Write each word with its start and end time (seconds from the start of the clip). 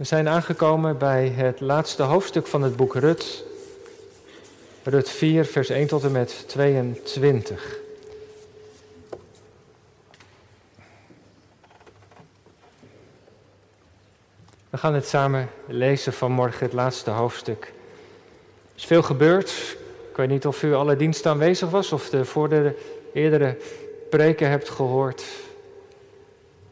We 0.00 0.06
zijn 0.06 0.28
aangekomen 0.28 0.98
bij 0.98 1.28
het 1.28 1.60
laatste 1.60 2.02
hoofdstuk 2.02 2.46
van 2.46 2.62
het 2.62 2.76
boek 2.76 2.94
Rut. 2.94 3.44
Rut 4.82 5.08
4, 5.08 5.44
vers 5.44 5.68
1 5.68 5.86
tot 5.86 6.04
en 6.04 6.12
met 6.12 6.44
22. 6.48 7.78
We 14.70 14.76
gaan 14.76 14.94
het 14.94 15.06
samen 15.06 15.48
lezen 15.66 16.12
vanmorgen, 16.12 16.66
het 16.66 16.72
laatste 16.72 17.10
hoofdstuk. 17.10 17.64
Er 17.64 18.76
is 18.76 18.84
veel 18.84 19.02
gebeurd. 19.02 19.76
Ik 20.10 20.16
weet 20.16 20.28
niet 20.28 20.46
of 20.46 20.62
u 20.62 20.74
alle 20.74 20.96
diensten 20.96 21.30
aanwezig 21.30 21.70
was 21.70 21.92
of 21.92 22.08
de 22.08 22.24
voor 22.24 22.48
de 22.48 22.78
eerdere 23.12 23.56
preken 24.10 24.48
hebt 24.48 24.68
gehoord. 24.68 25.24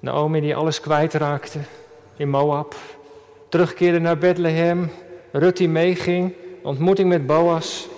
Naomi 0.01 0.41
die 0.41 0.57
alles 0.57 0.81
kwijtraakte 0.81 1.59
in 2.17 2.29
Moab. 2.29 2.75
Terugkeerde 3.49 3.99
naar 3.99 4.19
Bethlehem. 4.19 4.91
Rut 5.33 5.57
die 5.57 5.69
meeging. 5.69 6.35
Ontmoeting 6.63 7.09
met 7.09 7.27
Boas. 7.27 7.89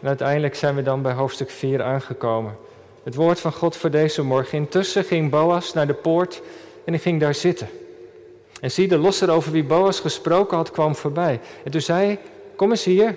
En 0.00 0.08
uiteindelijk 0.08 0.54
zijn 0.54 0.74
we 0.74 0.82
dan 0.82 1.02
bij 1.02 1.12
hoofdstuk 1.12 1.50
4 1.50 1.82
aangekomen. 1.82 2.56
Het 3.02 3.14
woord 3.14 3.40
van 3.40 3.52
God 3.52 3.76
voor 3.76 3.90
deze 3.90 4.22
morgen. 4.22 4.58
Intussen 4.58 5.04
ging 5.04 5.30
Boas 5.30 5.72
naar 5.72 5.86
de 5.86 5.94
poort 5.94 6.42
en 6.84 6.92
hij 6.92 7.02
ging 7.02 7.20
daar 7.20 7.34
zitten. 7.34 7.68
En 8.60 8.70
zie, 8.70 8.88
de 8.88 8.98
losser 8.98 9.30
over 9.30 9.52
wie 9.52 9.64
Boas 9.64 10.00
gesproken 10.00 10.56
had, 10.56 10.70
kwam 10.70 10.94
voorbij. 10.94 11.40
En 11.64 11.70
toen 11.70 11.80
zei 11.80 12.18
kom 12.56 12.70
eens 12.70 12.84
hier, 12.84 13.16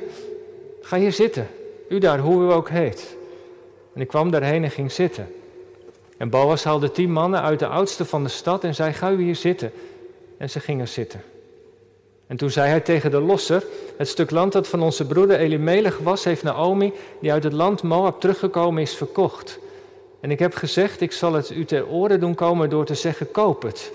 ga 0.82 0.98
hier 0.98 1.12
zitten. 1.12 1.48
U 1.90 1.98
daar, 1.98 2.20
hoe 2.20 2.44
u 2.44 2.52
ook 2.52 2.70
heet. 2.70 3.16
En 3.94 4.02
ik 4.02 4.08
kwam 4.08 4.32
daarheen 4.32 4.64
en 4.64 4.72
ging 4.72 4.92
zitten. 4.92 5.34
En 6.18 6.30
Boas 6.30 6.64
haalde 6.64 6.92
tien 6.92 7.12
mannen 7.12 7.42
uit 7.42 7.60
de 7.60 7.68
oudste 7.68 8.06
van 8.06 8.24
de 8.24 8.30
stad 8.30 8.64
en 8.64 8.76
zei, 8.76 8.94
ga 8.94 9.12
u 9.12 9.22
hier 9.22 9.36
zitten. 9.36 9.72
En 10.38 10.50
ze 10.50 10.60
gingen 10.60 10.88
zitten. 10.88 11.22
En 12.32 12.38
toen 12.38 12.50
zei 12.50 12.70
hij 12.70 12.80
tegen 12.80 13.12
de 13.12 13.20
losser, 13.20 13.64
het 13.98 14.08
stuk 14.08 14.32
land 14.32 14.52
dat 14.52 14.68
van 14.68 14.82
onze 14.82 15.08
broeder 15.08 15.38
Elimelech 15.38 15.98
was, 15.98 16.24
heeft 16.24 16.44
Naomi, 16.44 16.94
die 17.20 17.32
uit 17.32 17.44
het 17.44 17.54
land 17.54 17.84
Moab 17.84 18.20
teruggekomen 18.20 18.82
is, 18.82 18.96
verkocht. 18.96 19.60
En 20.20 20.32
ik 20.32 20.40
heb 20.40 20.54
gezegd, 20.54 21.02
ik 21.02 21.12
zal 21.12 21.34
het 21.34 21.50
u 21.50 21.66
ter 21.66 21.88
oren 21.88 22.20
doen 22.20 22.36
komen 22.36 22.70
door 22.70 22.86
te 22.86 22.96
zeggen, 22.96 23.32
koop 23.32 23.62
het. 23.62 23.92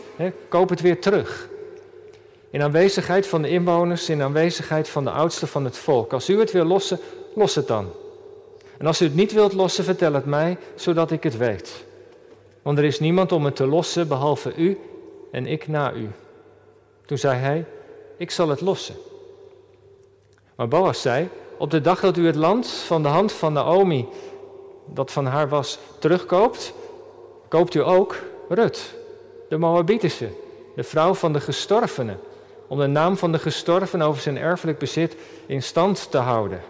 Koop 0.48 0.68
het 0.68 0.80
weer 0.80 1.00
terug. 1.00 1.48
In 2.50 2.62
aanwezigheid 2.62 3.26
van 3.26 3.42
de 3.42 3.48
inwoners, 3.48 4.08
in 4.08 4.22
aanwezigheid 4.22 4.88
van 4.88 5.04
de 5.04 5.10
oudsten 5.10 5.48
van 5.48 5.64
het 5.64 5.76
volk. 5.76 6.12
Als 6.12 6.28
u 6.28 6.38
het 6.38 6.52
wil 6.52 6.64
lossen, 6.64 6.98
los 7.34 7.54
het 7.54 7.66
dan. 7.66 7.90
En 8.78 8.86
als 8.86 9.00
u 9.00 9.04
het 9.04 9.14
niet 9.14 9.32
wilt 9.32 9.52
lossen, 9.52 9.84
vertel 9.84 10.12
het 10.12 10.26
mij, 10.26 10.56
zodat 10.74 11.10
ik 11.10 11.22
het 11.22 11.36
weet. 11.36 11.84
Want 12.62 12.78
er 12.78 12.84
is 12.84 13.00
niemand 13.00 13.32
om 13.32 13.44
het 13.44 13.56
te 13.56 13.66
lossen 13.66 14.08
behalve 14.08 14.52
u 14.56 14.78
en 15.30 15.46
ik 15.46 15.68
na 15.68 15.92
u. 15.92 16.10
Toen 17.06 17.18
zei 17.18 17.38
hij, 17.38 17.64
ik 18.16 18.30
zal 18.30 18.48
het 18.48 18.60
lossen. 18.60 18.94
Maar 20.54 20.68
Boas 20.68 21.00
zei, 21.00 21.28
op 21.58 21.70
de 21.70 21.80
dag 21.80 22.00
dat 22.00 22.16
u 22.16 22.26
het 22.26 22.34
land 22.34 22.68
van 22.68 23.02
de 23.02 23.08
hand 23.08 23.32
van 23.32 23.52
Naomi, 23.52 24.08
dat 24.86 25.12
van 25.12 25.26
haar 25.26 25.48
was, 25.48 25.78
terugkoopt, 25.98 26.72
koopt 27.48 27.74
u 27.74 27.82
ook 27.82 28.16
Rut, 28.48 28.94
de 29.48 29.58
Moabitische, 29.58 30.28
de 30.74 30.82
vrouw 30.82 31.14
van 31.14 31.32
de 31.32 31.40
gestorvene, 31.40 32.16
om 32.66 32.78
de 32.78 32.86
naam 32.86 33.16
van 33.16 33.32
de 33.32 33.38
gestorven 33.38 34.02
over 34.02 34.22
zijn 34.22 34.38
erfelijk 34.38 34.78
bezit 34.78 35.16
in 35.46 35.62
stand 35.62 36.10
te 36.10 36.18
houden. 36.18 36.60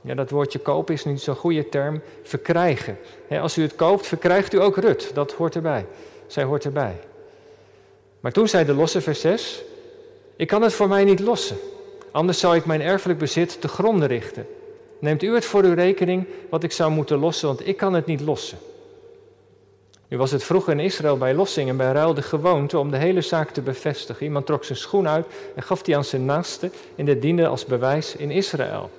Ja, 0.00 0.14
dat 0.14 0.30
woordje 0.30 0.58
kopen 0.58 0.94
is 0.94 1.04
niet 1.04 1.20
zo'n 1.20 1.34
goede 1.34 1.68
term, 1.68 2.02
verkrijgen. 2.22 2.98
als 3.30 3.58
u 3.58 3.62
het 3.62 3.76
koopt, 3.76 4.06
verkrijgt 4.06 4.52
u 4.52 4.60
ook 4.60 4.76
Rut, 4.76 5.10
dat 5.14 5.32
hoort 5.32 5.54
erbij. 5.54 5.86
Zij 6.26 6.44
hoort 6.44 6.64
erbij. 6.64 7.00
Maar 8.20 8.32
toen 8.32 8.48
zei 8.48 8.64
de 8.64 8.74
losse 8.74 9.00
vers 9.00 9.20
6, 9.20 9.62
ik 10.36 10.46
kan 10.46 10.62
het 10.62 10.72
voor 10.72 10.88
mij 10.88 11.04
niet 11.04 11.20
lossen, 11.20 11.56
anders 12.10 12.38
zou 12.38 12.56
ik 12.56 12.64
mijn 12.64 12.80
erfelijk 12.80 13.18
bezit 13.18 13.60
te 13.60 13.68
gronden 13.68 14.08
richten. 14.08 14.46
Neemt 14.98 15.22
u 15.22 15.34
het 15.34 15.44
voor 15.44 15.62
uw 15.62 15.74
rekening 15.74 16.26
wat 16.50 16.62
ik 16.62 16.72
zou 16.72 16.90
moeten 16.90 17.18
lossen, 17.18 17.48
want 17.48 17.66
ik 17.66 17.76
kan 17.76 17.94
het 17.94 18.06
niet 18.06 18.20
lossen. 18.20 18.58
Nu 20.08 20.16
was 20.16 20.30
het 20.30 20.44
vroeger 20.44 20.72
in 20.72 20.80
Israël 20.80 21.18
bij 21.18 21.34
lossing 21.34 21.68
en 21.68 21.76
bij 21.76 21.92
ruil 21.92 22.14
de 22.14 22.22
gewoonte 22.22 22.78
om 22.78 22.90
de 22.90 22.96
hele 22.96 23.20
zaak 23.20 23.50
te 23.50 23.60
bevestigen. 23.60 24.26
Iemand 24.26 24.46
trok 24.46 24.64
zijn 24.64 24.78
schoen 24.78 25.08
uit 25.08 25.26
en 25.54 25.62
gaf 25.62 25.82
die 25.82 25.96
aan 25.96 26.04
zijn 26.04 26.24
naaste 26.24 26.70
en 26.96 27.04
dit 27.04 27.22
diende 27.22 27.46
als 27.46 27.64
bewijs 27.64 28.16
in 28.16 28.30
Israël. 28.30 28.90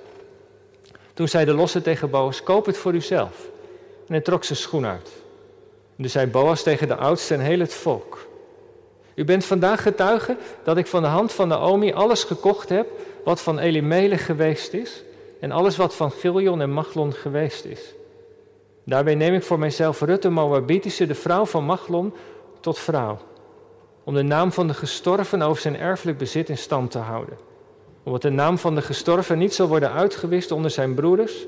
Toen 1.14 1.28
zei 1.28 1.44
de 1.44 1.54
losse 1.54 1.82
tegen 1.82 2.10
Boas, 2.10 2.42
koop 2.42 2.66
het 2.66 2.76
voor 2.76 2.94
uzelf. 2.94 3.48
En 4.06 4.12
hij 4.12 4.20
trok 4.20 4.44
zijn 4.44 4.58
schoen 4.58 4.86
uit. 4.86 5.08
En 5.96 6.02
toen 6.02 6.08
zei 6.08 6.26
Boas 6.26 6.62
tegen 6.62 6.88
de 6.88 6.96
oudste 6.96 7.34
en 7.34 7.40
heel 7.40 7.58
het 7.58 7.74
volk. 7.74 8.26
U 9.16 9.24
bent 9.24 9.44
vandaag 9.44 9.82
getuige 9.82 10.36
dat 10.64 10.76
ik 10.76 10.86
van 10.86 11.02
de 11.02 11.08
hand 11.08 11.32
van 11.32 11.48
Naomi 11.48 11.92
alles 11.92 12.24
gekocht 12.24 12.68
heb 12.68 12.86
wat 13.24 13.40
van 13.40 13.58
Elimelech 13.58 14.26
geweest 14.26 14.72
is 14.72 15.02
en 15.40 15.50
alles 15.50 15.76
wat 15.76 15.94
van 15.94 16.10
Giljon 16.10 16.60
en 16.60 16.70
Machlon 16.70 17.12
geweest 17.12 17.64
is. 17.64 17.94
Daarbij 18.84 19.14
neem 19.14 19.34
ik 19.34 19.42
voor 19.42 19.58
mijzelf 19.58 20.00
Rutte 20.00 20.30
Moabitische, 20.30 21.06
de 21.06 21.14
vrouw 21.14 21.46
van 21.46 21.64
Machlon, 21.64 22.14
tot 22.60 22.78
vrouw, 22.78 23.18
om 24.04 24.14
de 24.14 24.22
naam 24.22 24.52
van 24.52 24.66
de 24.66 24.74
gestorven 24.74 25.42
over 25.42 25.62
zijn 25.62 25.78
erfelijk 25.78 26.18
bezit 26.18 26.48
in 26.48 26.58
stand 26.58 26.90
te 26.90 26.98
houden. 26.98 27.36
Omdat 28.02 28.22
de 28.22 28.30
naam 28.30 28.58
van 28.58 28.74
de 28.74 28.82
gestorven 28.82 29.38
niet 29.38 29.54
zal 29.54 29.68
worden 29.68 29.92
uitgewist 29.92 30.50
onder 30.50 30.70
zijn 30.70 30.94
broeders 30.94 31.46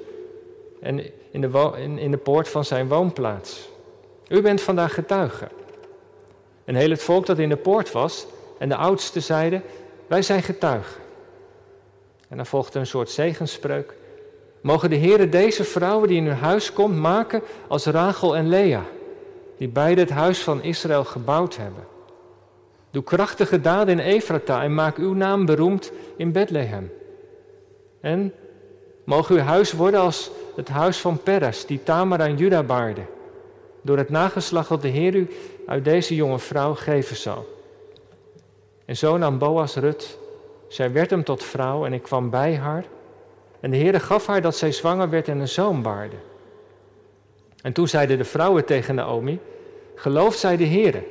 en 0.80 1.04
in 1.30 1.40
de, 1.40 1.72
in 1.96 2.10
de 2.10 2.16
poort 2.16 2.48
van 2.48 2.64
zijn 2.64 2.88
woonplaats. 2.88 3.68
U 4.28 4.42
bent 4.42 4.60
vandaag 4.60 4.94
getuige. 4.94 5.48
En 6.68 6.74
heel 6.74 6.90
het 6.90 7.02
volk 7.02 7.26
dat 7.26 7.38
in 7.38 7.48
de 7.48 7.56
poort 7.56 7.92
was 7.92 8.26
en 8.58 8.68
de 8.68 8.76
oudsten 8.76 9.22
zeiden, 9.22 9.62
wij 10.06 10.22
zijn 10.22 10.42
getuigen. 10.42 11.00
En 12.28 12.36
dan 12.36 12.46
volgde 12.46 12.78
een 12.78 12.86
soort 12.86 13.10
zegenspreuk. 13.10 13.94
Mogen 14.60 14.90
de 14.90 14.96
Heeren 14.96 15.30
deze 15.30 15.64
vrouwen 15.64 16.08
die 16.08 16.16
in 16.16 16.26
hun 16.26 16.36
huis 16.36 16.72
komt 16.72 16.96
maken 16.96 17.42
als 17.68 17.86
Rachel 17.86 18.36
en 18.36 18.48
Lea, 18.48 18.82
die 19.58 19.68
beide 19.68 20.00
het 20.00 20.10
huis 20.10 20.42
van 20.42 20.62
Israël 20.62 21.04
gebouwd 21.04 21.56
hebben. 21.56 21.84
Doe 22.90 23.02
krachtige 23.02 23.60
daden 23.60 23.98
in 23.98 24.04
Efrata 24.04 24.62
en 24.62 24.74
maak 24.74 24.96
uw 24.96 25.14
naam 25.14 25.46
beroemd 25.46 25.92
in 26.16 26.32
Bethlehem. 26.32 26.92
En 28.00 28.32
mogen 29.04 29.34
uw 29.34 29.42
huis 29.42 29.72
worden 29.72 30.00
als 30.00 30.30
het 30.56 30.68
huis 30.68 30.98
van 30.98 31.22
Peres, 31.22 31.66
die 31.66 31.82
Tamar 31.82 32.21
aan 32.21 32.36
Juda 32.36 32.62
baarde, 32.62 33.03
door 33.88 33.98
het 33.98 34.08
nageslacht 34.08 34.68
dat 34.68 34.82
de 34.82 34.88
Heer 34.88 35.14
u 35.14 35.28
uit 35.66 35.84
deze 35.84 36.14
jonge 36.14 36.38
vrouw 36.38 36.74
geven 36.74 37.16
zal. 37.16 37.46
En 38.84 38.96
zo 38.96 39.16
nam 39.16 39.38
Boas 39.38 39.76
Rut, 39.76 40.18
zij 40.68 40.92
werd 40.92 41.10
hem 41.10 41.24
tot 41.24 41.44
vrouw 41.44 41.84
en 41.84 41.92
ik 41.92 42.02
kwam 42.02 42.30
bij 42.30 42.56
haar. 42.56 42.84
En 43.60 43.70
de 43.70 43.76
Heere 43.76 44.00
gaf 44.00 44.26
haar 44.26 44.42
dat 44.42 44.56
zij 44.56 44.72
zwanger 44.72 45.10
werd 45.10 45.28
en 45.28 45.38
een 45.38 45.48
zoon 45.48 45.82
baarde. 45.82 46.16
En 47.62 47.72
toen 47.72 47.88
zeiden 47.88 48.18
de 48.18 48.24
vrouwen 48.24 48.64
tegen 48.64 48.94
Naomi, 48.94 49.40
gelooft 49.94 50.38
zij 50.38 50.56
de 50.56 50.66
Heere, 50.66 51.02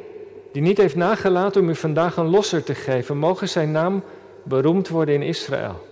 die 0.51 0.61
niet 0.61 0.77
heeft 0.77 0.95
nagelaten 0.95 1.61
om 1.61 1.69
u 1.69 1.75
vandaag 1.75 2.17
een 2.17 2.29
losser 2.29 2.63
te 2.63 2.75
geven, 2.75 3.17
mogen 3.17 3.49
zijn 3.49 3.71
naam 3.71 4.03
beroemd 4.43 4.87
worden 4.89 5.15
in 5.15 5.21
Israël. 5.21 5.87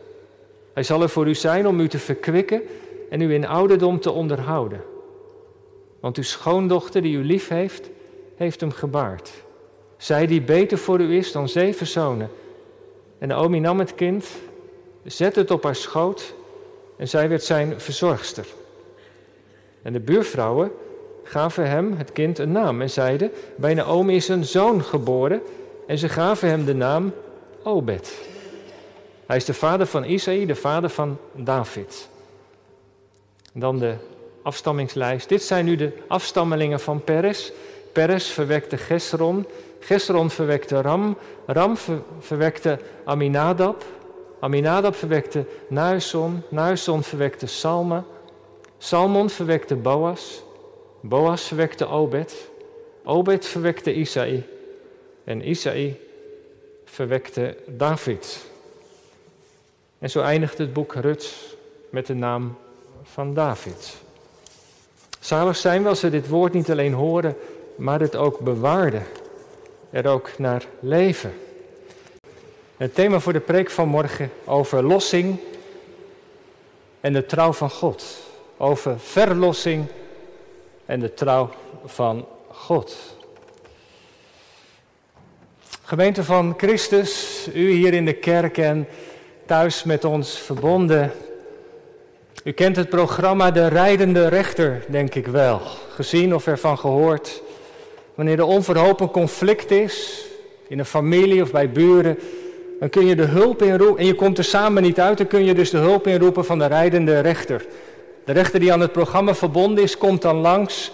Hij 0.73 0.83
zal 0.83 1.01
er 1.01 1.09
voor 1.09 1.27
u 1.27 1.35
zijn 1.35 1.67
om 1.67 1.79
u 1.79 1.87
te 1.87 1.99
verkwikken 1.99 2.61
en 3.09 3.21
u 3.21 3.33
in 3.33 3.47
ouderdom 3.47 3.99
te 3.99 4.11
onderhouden. 4.11 4.93
Want 6.05 6.17
uw 6.17 6.23
schoondochter 6.23 7.01
die 7.01 7.17
u 7.17 7.23
lief 7.23 7.47
heeft, 7.47 7.89
heeft 8.35 8.59
hem 8.59 8.71
gebaard. 8.71 9.31
Zij 9.97 10.27
die 10.27 10.41
beter 10.41 10.77
voor 10.77 10.99
u 10.99 11.17
is 11.17 11.31
dan 11.31 11.49
zeven 11.49 11.87
zonen. 11.87 12.29
En 13.17 13.27
Naomi 13.27 13.59
nam 13.59 13.79
het 13.79 13.95
kind, 13.95 14.27
zette 15.03 15.39
het 15.39 15.51
op 15.51 15.63
haar 15.63 15.75
schoot 15.75 16.33
en 16.97 17.07
zij 17.07 17.29
werd 17.29 17.43
zijn 17.43 17.79
verzorgster. 17.79 18.45
En 19.81 19.93
de 19.93 19.99
buurvrouwen 19.99 20.71
gaven 21.23 21.69
hem, 21.69 21.93
het 21.97 22.11
kind, 22.11 22.39
een 22.39 22.51
naam 22.51 22.81
en 22.81 22.89
zeiden: 22.89 23.31
Bij 23.55 23.73
Naomi 23.73 24.15
is 24.15 24.27
een 24.27 24.45
zoon 24.45 24.83
geboren. 24.83 25.41
En 25.87 25.97
ze 25.97 26.09
gaven 26.09 26.49
hem 26.49 26.65
de 26.65 26.75
naam 26.75 27.13
Obed. 27.63 28.27
Hij 29.25 29.37
is 29.37 29.45
de 29.45 29.53
vader 29.53 29.85
van 29.85 30.03
Isaïe, 30.03 30.45
de 30.45 30.55
vader 30.55 30.89
van 30.89 31.17
David. 31.33 32.09
Dan 33.53 33.79
de 33.79 33.95
afstammingslijst. 34.45 35.29
Dit 35.29 35.43
zijn 35.43 35.65
nu 35.65 35.75
de 35.75 35.91
afstammelingen 36.07 36.79
van 36.79 37.03
Peres. 37.03 37.51
Peres 37.91 38.27
verwekte 38.27 38.77
Gesron. 38.77 39.47
Gesron 39.79 40.29
verwekte 40.29 40.81
Ram. 40.81 41.17
Ram 41.45 41.77
verwekte 42.19 42.79
Aminadab. 43.05 43.83
Aminadab 44.39 44.95
verwekte 44.95 45.45
Nuison. 45.67 46.43
Nuison 46.49 47.03
verwekte 47.03 47.45
Salma. 47.45 48.03
Salmon 48.77 49.29
verwekte 49.29 49.75
Boas. 49.75 50.43
Boas 51.01 51.43
verwekte 51.43 51.87
Obed. 51.87 52.49
Obed 53.03 53.45
verwekte 53.45 53.93
Isaï. 53.93 54.43
En 55.23 55.41
Isaï 55.41 55.99
verwekte 56.85 57.57
David. 57.67 58.45
En 59.99 60.09
zo 60.09 60.21
eindigt 60.21 60.57
het 60.57 60.73
boek 60.73 60.93
Rut 60.93 61.33
met 61.89 62.05
de 62.05 62.13
naam 62.13 62.57
van 63.03 63.33
David. 63.33 64.03
Zalig 65.25 65.57
zijn 65.57 65.83
we 65.83 65.89
als 65.89 65.99
ze 65.99 66.09
dit 66.09 66.27
woord 66.27 66.53
niet 66.53 66.71
alleen 66.71 66.93
horen, 66.93 67.37
maar 67.75 67.99
het 67.99 68.15
ook 68.15 68.39
bewaarden. 68.39 69.03
Er 69.89 70.07
ook 70.07 70.37
naar 70.37 70.65
leven. 70.79 71.33
Het 72.77 72.95
thema 72.95 73.19
voor 73.19 73.33
de 73.33 73.39
preek 73.39 73.69
van 73.69 73.87
morgen 73.87 74.31
over 74.43 74.83
lossing 74.83 75.39
en 77.01 77.13
de 77.13 77.25
trouw 77.25 77.53
van 77.53 77.69
God. 77.69 78.05
Over 78.57 78.99
verlossing 78.99 79.85
en 80.85 80.99
de 80.99 81.13
trouw 81.13 81.49
van 81.85 82.27
God. 82.47 82.95
Gemeente 85.83 86.23
van 86.23 86.53
Christus, 86.57 87.47
u 87.53 87.71
hier 87.71 87.93
in 87.93 88.05
de 88.05 88.13
kerk 88.13 88.57
en 88.57 88.87
thuis 89.45 89.83
met 89.83 90.03
ons 90.03 90.37
verbonden. 90.37 91.11
U 92.45 92.51
kent 92.51 92.75
het 92.75 92.89
programma 92.89 93.51
De 93.51 93.67
Rijdende 93.67 94.27
Rechter, 94.27 94.83
denk 94.87 95.15
ik 95.15 95.27
wel. 95.27 95.61
Gezien 95.89 96.35
of 96.35 96.47
ervan 96.47 96.77
gehoord. 96.77 97.41
Wanneer 98.15 98.39
er 98.39 98.45
onverhopen 98.45 99.11
conflict 99.11 99.71
is, 99.71 100.25
in 100.67 100.79
een 100.79 100.85
familie 100.85 101.41
of 101.41 101.51
bij 101.51 101.71
buren, 101.71 102.19
dan 102.79 102.89
kun 102.89 103.05
je 103.05 103.15
de 103.15 103.23
hulp 103.23 103.61
inroepen, 103.61 103.97
en 103.97 104.05
je 104.05 104.15
komt 104.15 104.37
er 104.37 104.43
samen 104.43 104.83
niet 104.83 104.99
uit, 104.99 105.17
dan 105.17 105.27
kun 105.27 105.45
je 105.45 105.53
dus 105.53 105.69
de 105.69 105.77
hulp 105.77 106.07
inroepen 106.07 106.45
van 106.45 106.59
de 106.59 106.65
rijdende 106.65 107.19
rechter. 107.19 107.65
De 108.25 108.31
rechter 108.31 108.59
die 108.59 108.73
aan 108.73 108.81
het 108.81 108.91
programma 108.91 109.35
verbonden 109.35 109.83
is, 109.83 109.97
komt 109.97 110.21
dan 110.21 110.35
langs 110.35 110.91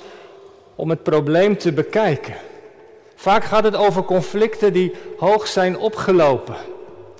om 0.75 0.89
het 0.89 1.03
probleem 1.03 1.57
te 1.57 1.71
bekijken. 1.71 2.35
Vaak 3.15 3.43
gaat 3.43 3.63
het 3.63 3.75
over 3.75 4.03
conflicten 4.03 4.73
die 4.73 4.93
hoog 5.17 5.47
zijn 5.47 5.77
opgelopen. 5.77 6.55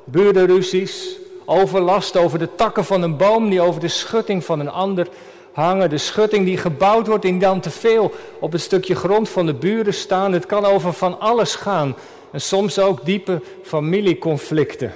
Burenruzies, 0.04 1.20
overlast 1.46 2.18
over 2.18 2.40
de 2.40 2.56
takken 2.56 2.86
van 2.86 3.02
een 3.02 3.18
boom 3.18 3.50
die 3.50 3.62
over 3.62 3.82
de 3.82 3.88
schutting 3.88 4.46
van 4.46 4.60
een 4.60 4.72
ander 4.72 5.08
hangen. 5.52 5.90
De 5.90 5.98
schutting 5.98 6.46
die 6.46 6.58
gebouwd 6.58 7.08
wordt 7.08 7.26
en 7.26 7.40
dan 7.40 7.60
te 7.60 7.70
veel 7.70 8.14
op 8.40 8.52
het 8.52 8.62
stukje 8.62 8.96
grond 8.96 9.30
van 9.30 9.46
de 9.46 9.54
buren 9.54 9.94
staan. 9.94 10.34
Het 10.34 10.46
kan 10.46 10.66
over 10.66 10.94
van 10.94 11.20
alles 11.20 11.56
gaan. 11.56 11.96
En 12.32 12.42
soms 12.42 12.80
ook 12.80 13.06
diepe 13.06 13.42
familieconflicten. 13.64 14.94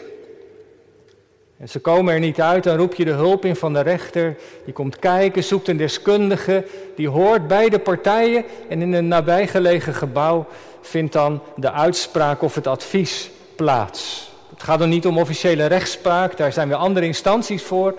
En 1.57 1.69
ze 1.69 1.79
komen 1.79 2.13
er 2.13 2.19
niet 2.19 2.41
uit, 2.41 2.63
dan 2.63 2.77
roep 2.77 2.93
je 2.93 3.05
de 3.05 3.11
hulp 3.11 3.45
in 3.45 3.55
van 3.55 3.73
de 3.73 3.81
rechter. 3.81 4.37
Die 4.65 4.73
komt 4.73 4.99
kijken, 4.99 5.43
zoekt 5.43 5.67
een 5.67 5.77
deskundige, 5.77 6.65
die 6.95 7.09
hoort 7.09 7.47
beide 7.47 7.79
partijen 7.79 8.43
en 8.69 8.81
in 8.81 8.93
een 8.93 9.07
nabijgelegen 9.07 9.93
gebouw 9.93 10.45
vindt 10.81 11.13
dan 11.13 11.41
de 11.55 11.71
uitspraak 11.71 12.41
of 12.41 12.55
het 12.55 12.67
advies 12.67 13.31
plaats. 13.55 14.29
Het 14.55 14.63
gaat 14.63 14.81
er 14.81 14.87
niet 14.87 15.05
om 15.05 15.17
officiële 15.17 15.65
rechtspraak, 15.65 16.37
daar 16.37 16.53
zijn 16.53 16.67
weer 16.67 16.77
andere 16.77 17.05
instanties 17.05 17.63
voor. 17.63 17.95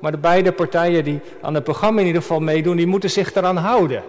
Maar 0.00 0.10
de 0.10 0.18
beide 0.18 0.52
partijen 0.52 1.04
die 1.04 1.20
aan 1.42 1.54
het 1.54 1.64
programma 1.64 2.00
in 2.00 2.06
ieder 2.06 2.22
geval 2.22 2.40
meedoen, 2.40 2.76
die 2.76 2.86
moeten 2.86 3.10
zich 3.10 3.34
eraan 3.34 3.56
houden. 3.56 4.02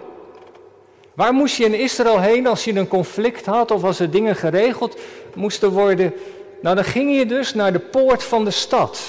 Waar 1.14 1.32
moest 1.32 1.56
je 1.56 1.64
in 1.64 1.74
Israël 1.74 2.20
heen 2.20 2.46
als 2.46 2.64
je 2.64 2.74
een 2.74 2.88
conflict 2.88 3.46
had 3.46 3.70
of 3.70 3.84
als 3.84 4.00
er 4.00 4.10
dingen 4.10 4.36
geregeld 4.36 4.98
moesten 5.34 5.70
worden? 5.70 6.12
Nou, 6.60 6.74
dan 6.74 6.84
ging 6.84 7.16
je 7.16 7.26
dus 7.26 7.54
naar 7.54 7.72
de 7.72 7.78
poort 7.78 8.24
van 8.24 8.44
de 8.44 8.50
stad. 8.50 9.00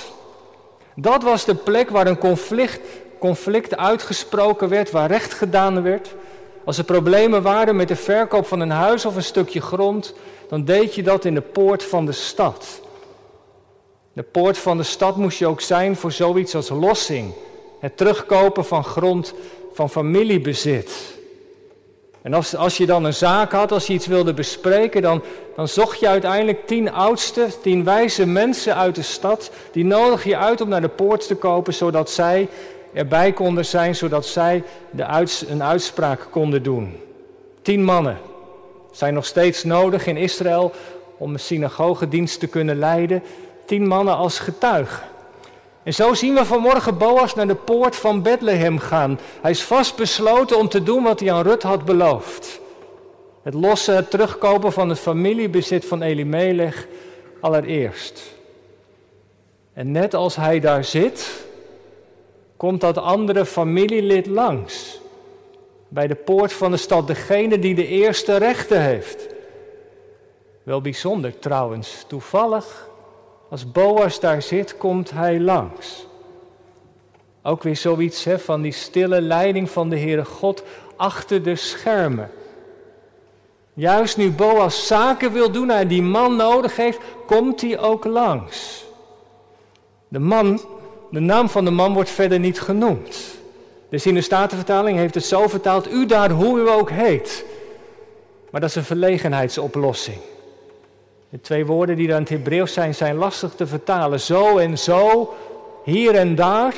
Dat 0.96 1.24
was 1.24 1.46
de 1.46 1.56
plek 1.56 1.90
waar 1.90 2.08
een 2.08 2.18
conflict, 2.18 2.80
conflict 3.20 3.78
uitgesproken 3.78 4.70
werd, 4.70 4.92
waar 4.92 5.08
recht 5.08 5.34
gedaan 5.34 5.84
werd. 5.84 6.16
Als 6.66 6.78
er 6.78 6.84
problemen 6.84 7.42
waren 7.42 7.76
met 7.76 7.88
de 7.88 7.96
verkoop 7.96 8.46
van 8.46 8.60
een 8.60 8.70
huis 8.70 9.06
of 9.06 9.16
een 9.16 9.24
stukje 9.24 9.62
grond, 9.62 10.14
dan 10.50 10.66
deed 10.66 10.96
je 10.96 11.04
dat 11.04 11.26
in 11.26 11.34
de 11.34 11.42
poort 11.42 11.84
van 11.84 12.06
de 12.06 12.12
stad. 12.12 12.82
De 14.14 14.24
poort 14.24 14.58
van 14.58 14.78
de 14.78 14.84
stad 14.84 15.16
moest 15.16 15.38
je 15.40 15.48
ook 15.48 15.62
zijn 15.62 15.96
voor 15.96 16.12
zoiets 16.12 16.56
als 16.56 16.70
lossing, 16.70 17.34
het 17.80 17.98
terugkopen 17.98 18.66
van 18.66 18.84
grond 18.84 19.34
van 19.74 19.90
familiebezit. 19.90 21.20
En 22.22 22.34
als, 22.34 22.56
als 22.56 22.78
je 22.78 22.86
dan 22.86 23.04
een 23.04 23.14
zaak 23.14 23.52
had, 23.52 23.72
als 23.72 23.88
je 23.88 23.94
iets 23.94 24.08
wilde 24.08 24.34
bespreken, 24.34 25.02
dan, 25.02 25.24
dan 25.56 25.68
zocht 25.68 26.00
je 26.00 26.08
uiteindelijk 26.08 26.68
tien 26.68 26.92
oudste, 26.92 27.48
tien 27.62 27.84
wijze 27.84 28.26
mensen 28.26 28.76
uit 28.76 28.96
de 28.96 29.02
stad. 29.02 29.52
Die 29.72 29.86
nodig 29.86 30.24
je 30.24 30.38
uit 30.38 30.62
om 30.62 30.70
naar 30.70 30.82
de 30.82 30.90
poort 30.90 31.28
te 31.28 31.36
kopen, 31.36 31.74
zodat 31.74 32.10
zij 32.10 32.50
erbij 32.94 33.32
konden 33.32 33.66
zijn, 33.66 33.96
zodat 33.96 34.26
zij 34.26 34.64
de 34.92 35.28
een 35.48 35.64
uitspraak 35.64 36.28
konden 36.30 36.64
doen. 36.64 37.00
Tien 37.62 37.84
mannen 37.84 38.18
zijn 38.92 39.14
nog 39.14 39.26
steeds 39.26 39.64
nodig 39.64 40.08
in 40.08 40.18
Israël 40.18 40.72
om 41.18 41.34
een 41.34 41.40
synagogedienst 41.40 42.40
te 42.40 42.48
kunnen 42.48 42.80
leiden. 42.80 43.24
Tien 43.66 43.88
mannen 43.88 44.16
als 44.16 44.40
getuigen. 44.40 45.04
En 45.84 45.94
zo 45.94 46.14
zien 46.14 46.34
we 46.34 46.46
vanmorgen 46.46 46.98
Boas 46.98 47.36
naar 47.36 47.48
de 47.48 47.56
poort 47.56 47.96
van 47.96 48.22
Bethlehem 48.22 48.80
gaan. 48.80 49.20
Hij 49.42 49.52
is 49.52 49.64
vastbesloten 49.64 50.58
om 50.58 50.70
te 50.70 50.84
doen 50.84 51.04
wat 51.04 51.20
hij 51.20 51.32
aan 51.32 51.44
Rut 51.44 51.64
had 51.64 51.86
beloofd. 51.86 52.60
Het 53.44 53.54
lossen, 53.54 53.96
het 53.96 54.10
terugkopen 54.10 54.72
van 54.72 54.90
het 54.90 55.00
familiebezit 55.00 55.86
van 55.86 56.02
Elimelech 56.02 56.88
allereerst. 57.40 58.22
En 59.74 59.92
net 59.92 60.14
als 60.14 60.36
hij 60.36 60.60
daar 60.60 60.84
zit, 60.84 61.46
komt 62.62 62.82
dat 62.82 62.98
andere 62.98 63.46
familielid 63.46 64.28
langs. 64.28 65.00
Bij 65.88 66.08
de 66.08 66.16
poort 66.16 66.54
van 66.54 66.72
de 66.72 66.78
stad, 66.78 67.08
degene 67.08 67.60
die 67.60 67.76
de 67.76 67.88
eerste 67.88 68.36
rechten 68.36 68.82
heeft. 68.82 69.28
Wel 70.64 70.82
bijzonder 70.82 71.40
trouwens, 71.40 72.06
toevallig 72.08 72.90
als 73.50 73.72
Boas 73.72 74.20
daar 74.20 74.42
zit, 74.42 74.78
komt 74.78 75.12
hij 75.12 75.40
langs. 75.40 76.08
Ook 77.44 77.64
weer 77.64 77.76
zoiets 77.76 78.24
hè, 78.24 78.40
van 78.40 78.62
die 78.62 78.72
stille 78.72 79.22
leiding 79.22 79.70
van 79.70 79.90
de 79.90 80.00
Heere 80.00 80.26
God 80.26 80.64
achter 80.96 81.44
de 81.44 81.56
schermen. 81.56 82.32
Juist 83.74 84.18
nu 84.18 84.32
Boas 84.32 84.88
zaken 84.88 85.32
wil 85.32 85.52
doen 85.52 85.70
en 85.70 85.88
die 85.88 86.04
man 86.04 86.36
nodig 86.36 86.76
heeft, 86.76 87.00
komt 87.26 87.62
hij 87.62 87.80
ook 87.80 88.06
langs. 88.06 88.86
De 90.08 90.20
man, 90.20 90.62
de 91.12 91.20
naam 91.20 91.50
van 91.50 91.66
de 91.66 91.72
man 91.72 91.94
wordt 91.94 92.10
verder 92.10 92.40
niet 92.40 92.62
genoemd. 92.62 93.40
De 93.90 94.22
Statenvertaling 94.22 94.98
heeft 94.98 95.16
het 95.16 95.26
zo 95.26 95.48
vertaald, 95.48 95.92
u 95.92 96.06
daar 96.06 96.30
hoe 96.32 96.60
u 96.60 96.70
ook 96.70 96.90
heet. 96.90 97.46
Maar 98.52 98.62
dat 98.62 98.70
is 98.70 98.76
een 98.76 98.84
verlegenheidsoplossing. 98.84 100.18
De 101.30 101.42
twee 101.42 101.66
woorden 101.66 101.96
die 101.96 102.08
dan 102.08 102.16
in 102.16 102.22
het 102.22 102.32
Hebreeuws 102.32 102.74
zijn, 102.74 102.96
zijn 102.96 103.16
lastig 103.16 103.54
te 103.54 103.68
vertalen. 103.68 104.20
Zo 104.20 104.58
en 104.58 104.78
zo, 104.78 105.34
hier 105.84 106.16
en 106.16 106.36
daar. 106.36 106.74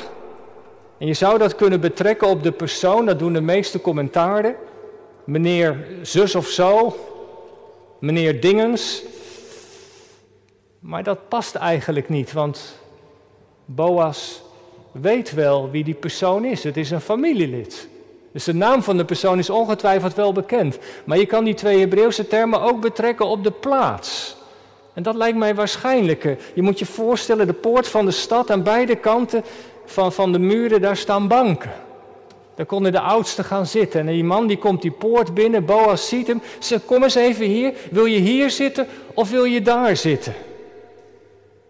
En 0.98 1.06
je 1.06 1.14
zou 1.14 1.38
dat 1.38 1.54
kunnen 1.54 1.80
betrekken 1.80 2.28
op 2.28 2.42
de 2.42 2.52
persoon, 2.52 3.06
dat 3.06 3.18
doen 3.18 3.32
de 3.32 3.40
meeste 3.40 3.80
commentaren. 3.80 4.56
Meneer 5.24 5.86
zus 6.02 6.34
of 6.34 6.46
zo, 6.46 6.96
meneer 7.98 8.40
Dingens. 8.40 9.02
Maar 10.78 11.02
dat 11.02 11.28
past 11.28 11.54
eigenlijk 11.54 12.08
niet, 12.08 12.32
want 12.32 12.78
Boas 13.64 14.42
weet 14.92 15.32
wel 15.32 15.70
wie 15.70 15.84
die 15.84 15.94
persoon 15.94 16.44
is. 16.44 16.64
Het 16.64 16.76
is 16.76 16.90
een 16.90 17.00
familielid. 17.00 17.88
Dus 18.32 18.44
de 18.44 18.54
naam 18.54 18.82
van 18.82 18.96
de 18.96 19.04
persoon 19.04 19.38
is 19.38 19.50
ongetwijfeld 19.50 20.14
wel 20.14 20.32
bekend. 20.32 20.78
Maar 21.04 21.18
je 21.18 21.26
kan 21.26 21.44
die 21.44 21.54
twee 21.54 21.78
Hebreeuwse 21.78 22.26
termen 22.26 22.60
ook 22.60 22.80
betrekken 22.80 23.26
op 23.26 23.44
de 23.44 23.50
plaats. 23.50 24.36
En 24.94 25.02
dat 25.02 25.14
lijkt 25.14 25.38
mij 25.38 25.54
waarschijnlijker. 25.54 26.38
Je 26.54 26.62
moet 26.62 26.78
je 26.78 26.86
voorstellen, 26.86 27.46
de 27.46 27.52
poort 27.52 27.88
van 27.88 28.04
de 28.04 28.10
stad, 28.10 28.50
aan 28.50 28.62
beide 28.62 28.96
kanten 28.96 29.44
van, 29.84 30.12
van 30.12 30.32
de 30.32 30.38
muren, 30.38 30.80
daar 30.80 30.96
staan 30.96 31.28
banken. 31.28 31.72
Daar 32.54 32.66
konden 32.66 32.92
de 32.92 33.00
oudsten 33.00 33.44
gaan 33.44 33.66
zitten. 33.66 34.00
En 34.00 34.06
die 34.06 34.24
man 34.24 34.46
die 34.46 34.58
komt 34.58 34.82
die 34.82 34.90
poort 34.90 35.34
binnen, 35.34 35.64
Boas 35.64 36.08
ziet 36.08 36.26
hem, 36.26 36.42
zegt, 36.58 36.84
kom 36.84 37.02
eens 37.02 37.14
even 37.14 37.46
hier, 37.46 37.74
wil 37.90 38.04
je 38.04 38.18
hier 38.18 38.50
zitten 38.50 38.86
of 39.14 39.30
wil 39.30 39.44
je 39.44 39.62
daar 39.62 39.96
zitten? 39.96 40.34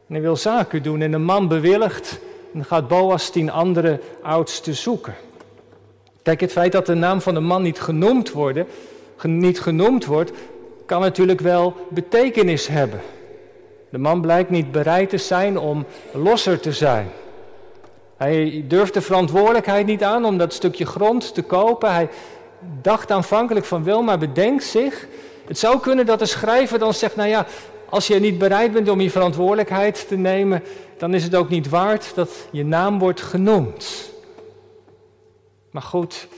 En 0.06 0.14
hij 0.14 0.20
wil 0.20 0.37
zaken 0.37 0.82
doen 0.82 1.00
en 1.00 1.11
de 1.11 1.18
man 1.18 1.49
bewilligt 1.49 2.20
en 2.52 2.58
dan 2.58 2.64
gaat 2.64 2.88
Boas 2.88 3.30
tien 3.30 3.50
andere 3.50 4.00
oudsten 4.23 4.75
zoeken. 4.75 5.14
Kijk, 6.23 6.40
het 6.40 6.52
feit 6.52 6.73
dat 6.73 6.87
de 6.87 6.94
naam 6.94 7.20
van 7.20 7.34
de 7.34 7.40
man 7.40 7.62
niet 7.62 7.80
genoemd, 7.80 8.32
worden, 8.32 8.66
niet 9.23 9.61
genoemd 9.61 10.04
wordt, 10.04 10.32
kan 10.87 11.00
natuurlijk 11.00 11.40
wel 11.40 11.75
betekenis 11.88 12.66
hebben. 12.66 13.00
De 13.90 13.99
man 13.99 14.20
blijkt 14.20 14.50
niet 14.50 14.73
bereid 14.73 15.11
te 15.11 15.18
zijn 15.18 15.58
om 15.58 15.84
losser 16.12 16.61
te 16.61 16.73
zijn. 16.73 17.08
Hij 18.16 18.64
durft 18.68 18.94
de 18.94 19.00
verantwoordelijkheid 19.00 19.87
niet 19.87 20.02
aan 20.02 20.25
om 20.25 20.38
dat 20.38 20.52
stukje 20.52 20.87
grond 20.87 21.34
te 21.34 21.42
kopen. 21.42 21.92
Hij 21.92 22.08
dacht 22.82 23.11
aanvankelijk 23.11 23.66
van 23.66 23.84
wel, 23.84 24.02
maar 24.02 24.18
bedenkt 24.18 24.64
zich. 24.64 25.06
Het 25.46 25.58
zou 25.58 25.80
kunnen 25.80 26.06
dat 26.06 26.18
de 26.18 26.26
schrijver 26.26 26.78
dan 26.78 26.94
zegt, 26.94 27.16
nou 27.16 27.28
ja, 27.28 27.46
als 27.88 28.07
je 28.07 28.21
niet 28.21 28.38
bereid 28.38 28.73
bent 28.73 28.88
om 28.88 29.00
je 29.00 29.11
verantwoordelijkheid 29.11 30.09
te 30.09 30.17
nemen, 30.17 30.62
dan 30.99 31.14
is 31.14 31.25
het 31.25 31.35
ook 31.35 31.49
niet 31.49 31.69
waard 31.69 32.14
dat 32.14 32.31
je 32.50 32.64
naam 32.64 32.99
wordt 32.99 33.21
genoemd. 33.21 34.11
Maar 35.71 35.83
goed, 35.83 36.29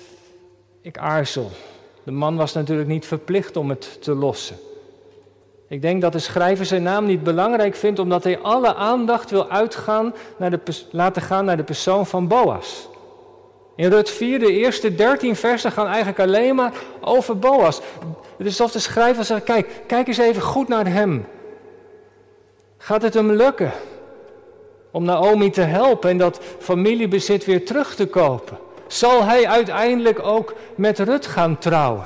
ik 0.80 0.98
aarzel. 0.98 1.50
De 2.02 2.12
man 2.12 2.36
was 2.36 2.52
natuurlijk 2.52 2.88
niet 2.88 3.06
verplicht 3.06 3.56
om 3.56 3.70
het 3.70 4.02
te 4.02 4.14
lossen. 4.14 4.56
Ik 5.68 5.82
denk 5.82 6.00
dat 6.00 6.12
de 6.12 6.18
schrijver 6.18 6.66
zijn 6.66 6.82
naam 6.82 7.06
niet 7.06 7.22
belangrijk 7.22 7.74
vindt, 7.74 7.98
omdat 7.98 8.24
hij 8.24 8.38
alle 8.38 8.74
aandacht 8.74 9.30
wil 9.30 9.48
uitgaan 9.48 10.14
naar 10.36 10.50
de, 10.50 10.60
laten 10.90 11.22
gaan 11.22 11.44
naar 11.44 11.56
de 11.56 11.64
persoon 11.64 12.06
van 12.06 12.28
Boas. 12.28 12.88
In 13.76 13.90
Rut 13.90 14.10
4, 14.10 14.38
de 14.38 14.52
eerste 14.52 14.94
13 14.94 15.36
versen 15.36 15.72
gaan 15.72 15.86
eigenlijk 15.86 16.20
alleen 16.20 16.54
maar 16.54 16.72
over 17.00 17.38
Boas. 17.38 17.80
Het 18.36 18.46
is 18.46 18.60
alsof 18.60 18.72
de 18.72 18.78
schrijver 18.78 19.24
zegt, 19.24 19.44
kijk, 19.44 19.82
kijk 19.86 20.08
eens 20.08 20.18
even 20.18 20.42
goed 20.42 20.68
naar 20.68 20.86
hem. 20.86 21.26
Gaat 22.86 23.02
het 23.02 23.14
hem 23.14 23.32
lukken 23.32 23.72
om 24.90 25.04
Naomi 25.04 25.50
te 25.50 25.60
helpen 25.60 26.10
en 26.10 26.18
dat 26.18 26.40
familiebezit 26.58 27.44
weer 27.44 27.64
terug 27.64 27.94
te 27.94 28.06
kopen? 28.06 28.58
Zal 28.86 29.24
hij 29.24 29.46
uiteindelijk 29.46 30.22
ook 30.22 30.54
met 30.74 30.98
Rut 30.98 31.26
gaan 31.26 31.58
trouwen? 31.58 32.04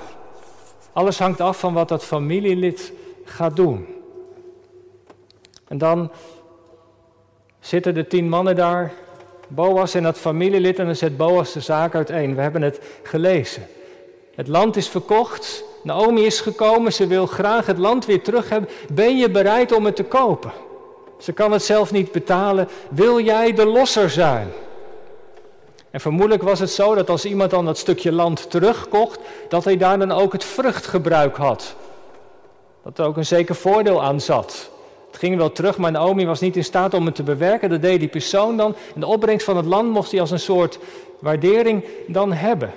Alles 0.93 1.19
hangt 1.19 1.41
af 1.41 1.59
van 1.59 1.75
wat 1.75 1.89
dat 1.89 2.05
familielid 2.05 2.93
gaat 3.25 3.57
doen. 3.57 3.87
En 5.69 5.79
dan 5.79 6.11
zitten 7.59 7.95
de 7.95 8.07
tien 8.07 8.29
mannen 8.29 8.57
daar, 8.57 8.93
Boas 9.49 9.95
en 9.95 10.03
dat 10.03 10.19
familielid, 10.19 10.79
en 10.79 10.87
dan 10.87 10.97
zet 10.97 11.17
Boas 11.17 11.53
de 11.53 11.61
zaak 11.61 11.95
uiteen. 11.95 12.35
We 12.35 12.41
hebben 12.41 12.63
het 12.63 12.81
gelezen. 13.03 13.67
Het 14.35 14.49
land 14.49 14.77
is 14.77 14.89
verkocht, 14.89 15.65
Naomi 15.83 16.25
is 16.25 16.41
gekomen, 16.41 16.93
ze 16.93 17.07
wil 17.07 17.27
graag 17.27 17.67
het 17.67 17.79
land 17.79 18.07
weer 18.07 18.23
terug 18.23 18.49
hebben. 18.49 18.71
Ben 18.93 19.17
je 19.17 19.31
bereid 19.31 19.73
om 19.73 19.85
het 19.85 19.97
te 19.97 20.05
kopen? 20.05 20.69
Ze 21.21 21.33
kan 21.33 21.53
het 21.53 21.63
zelf 21.63 21.93
niet 21.93 22.13
betalen. 22.13 22.69
Wil 22.91 23.21
jij 23.21 23.53
de 23.53 23.67
losser 23.67 24.11
zijn? 24.11 24.49
En 25.91 26.01
vermoedelijk 26.01 26.43
was 26.43 26.59
het 26.59 26.71
zo 26.71 26.95
dat 26.95 27.11
als 27.11 27.25
iemand 27.25 27.51
dan 27.51 27.65
dat 27.65 27.79
stukje 27.79 28.13
land 28.13 28.51
terugkocht, 28.51 29.21
dat 29.49 29.65
hij 29.65 29.77
daar 29.77 29.99
dan 29.99 30.13
ook 30.13 30.33
het 30.33 30.45
vruchtgebruik 30.45 31.37
had. 31.37 31.75
Dat 32.85 32.99
er 32.99 33.05
ook 33.05 33.17
een 33.17 33.27
zeker 33.27 33.55
voordeel 33.55 34.03
aan 34.03 34.21
zat. 34.21 34.71
Het 35.07 35.19
ging 35.19 35.37
wel 35.37 35.53
terug, 35.53 35.79
maar 35.79 35.91
Naomi 35.91 36.27
was 36.27 36.41
niet 36.41 36.57
in 36.57 36.65
staat 36.65 36.95
om 36.95 37.07
het 37.07 37.15
te 37.15 37.23
bewerken. 37.23 37.71
Dat 37.71 37.83
deed 37.83 38.01
die 38.01 38.09
persoon 38.09 38.57
dan. 38.57 38.75
En 38.95 39.01
de 39.01 39.07
opbrengst 39.07 39.45
van 39.45 39.57
het 39.57 39.67
land 39.67 39.91
mocht 39.91 40.11
hij 40.11 40.21
als 40.21 40.31
een 40.31 40.41
soort 40.41 40.79
waardering 41.19 41.85
dan 42.07 42.33
hebben. 42.33 42.73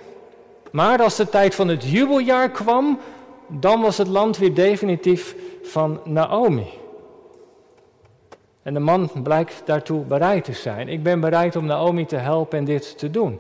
Maar 0.72 1.02
als 1.02 1.16
de 1.16 1.30
tijd 1.30 1.56
van 1.56 1.68
het 1.68 1.84
jubeljaar 1.84 2.50
kwam, 2.50 3.00
dan 3.48 3.82
was 3.82 3.98
het 3.98 4.08
land 4.08 4.38
weer 4.38 4.54
definitief 4.54 5.36
van 5.64 6.00
Naomi. 6.04 6.82
En 8.64 8.74
de 8.74 8.80
man 8.80 9.10
blijkt 9.24 9.62
daartoe 9.66 10.04
bereid 10.04 10.44
te 10.44 10.54
zijn. 10.54 10.88
Ik 10.88 11.04
ben 11.04 11.20
bereid 11.20 11.56
om 11.56 11.66
Naomi 11.66 12.06
te 12.06 12.16
helpen 12.16 12.58
en 12.58 12.66
dit 12.66 12.98
te 12.98 13.12
doen. 13.12 13.40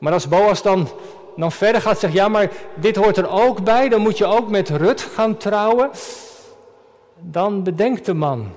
Maar 0.00 0.12
als 0.12 0.28
Boas 0.28 0.62
dan, 0.62 0.88
dan 1.36 1.52
verder 1.52 1.80
gaat 1.80 1.98
zeggen, 1.98 2.20
ja 2.20 2.28
maar 2.28 2.50
dit 2.74 2.96
hoort 2.96 3.16
er 3.16 3.30
ook 3.30 3.64
bij, 3.64 3.88
dan 3.88 4.00
moet 4.00 4.18
je 4.18 4.26
ook 4.26 4.48
met 4.48 4.68
Rut 4.68 5.00
gaan 5.00 5.36
trouwen. 5.36 5.90
Dan 7.20 7.62
bedenkt 7.62 8.06
de 8.06 8.14
man 8.14 8.48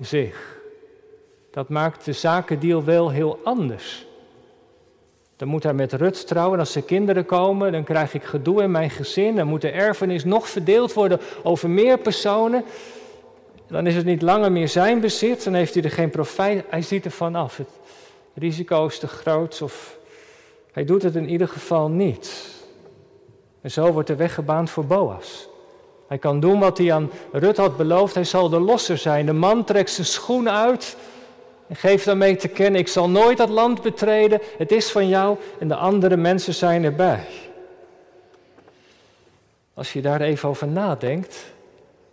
zich. 0.00 0.58
Dat 1.50 1.68
maakt 1.68 2.04
de 2.04 2.12
zakendeal 2.12 2.84
wel 2.84 3.10
heel 3.10 3.38
anders. 3.44 4.06
Dan 5.36 5.48
moet 5.48 5.62
hij 5.62 5.74
met 5.74 5.92
Rut 5.92 6.26
trouwen. 6.26 6.58
Als 6.58 6.74
er 6.74 6.82
kinderen 6.82 7.26
komen, 7.26 7.72
dan 7.72 7.84
krijg 7.84 8.14
ik 8.14 8.22
gedoe 8.22 8.62
in 8.62 8.70
mijn 8.70 8.90
gezin. 8.90 9.36
Dan 9.36 9.46
moet 9.46 9.60
de 9.60 9.70
erfenis 9.70 10.24
nog 10.24 10.48
verdeeld 10.48 10.92
worden 10.92 11.20
over 11.42 11.70
meer 11.70 11.98
personen. 11.98 12.64
Dan 13.70 13.86
is 13.86 13.96
het 13.96 14.04
niet 14.04 14.22
langer 14.22 14.52
meer 14.52 14.68
zijn 14.68 15.00
bezit. 15.00 15.44
Dan 15.44 15.54
heeft 15.54 15.74
hij 15.74 15.82
er 15.82 15.90
geen 15.90 16.10
profijt. 16.10 16.64
Hij 16.68 16.82
ziet 16.82 17.04
er 17.04 17.10
vanaf. 17.10 17.56
Het 17.56 17.68
risico 18.34 18.86
is 18.86 18.98
te 18.98 19.06
groot. 19.06 19.62
Of 19.62 19.96
hij 20.72 20.84
doet 20.84 21.02
het 21.02 21.14
in 21.14 21.28
ieder 21.28 21.48
geval 21.48 21.88
niet. 21.88 22.54
En 23.60 23.70
zo 23.70 23.92
wordt 23.92 24.08
de 24.08 24.16
weg 24.16 24.34
gebaand 24.34 24.70
voor 24.70 24.86
Boas. 24.86 25.48
Hij 26.08 26.18
kan 26.18 26.40
doen 26.40 26.58
wat 26.58 26.78
hij 26.78 26.92
aan 26.92 27.10
Rut 27.32 27.56
had 27.56 27.76
beloofd. 27.76 28.14
Hij 28.14 28.24
zal 28.24 28.48
de 28.48 28.60
losser 28.60 28.98
zijn. 28.98 29.26
De 29.26 29.32
man 29.32 29.64
trekt 29.64 29.90
zijn 29.90 30.06
schoen 30.06 30.50
uit. 30.50 30.96
En 31.66 31.76
geeft 31.76 32.04
daarmee 32.04 32.36
te 32.36 32.48
kennen: 32.48 32.80
Ik 32.80 32.88
zal 32.88 33.08
nooit 33.10 33.36
dat 33.36 33.48
land 33.48 33.82
betreden. 33.82 34.40
Het 34.58 34.72
is 34.72 34.90
van 34.90 35.08
jou. 35.08 35.36
En 35.58 35.68
de 35.68 35.76
andere 35.76 36.16
mensen 36.16 36.54
zijn 36.54 36.84
erbij. 36.84 37.26
Als 39.74 39.92
je 39.92 40.00
daar 40.00 40.20
even 40.20 40.48
over 40.48 40.68
nadenkt 40.68 41.52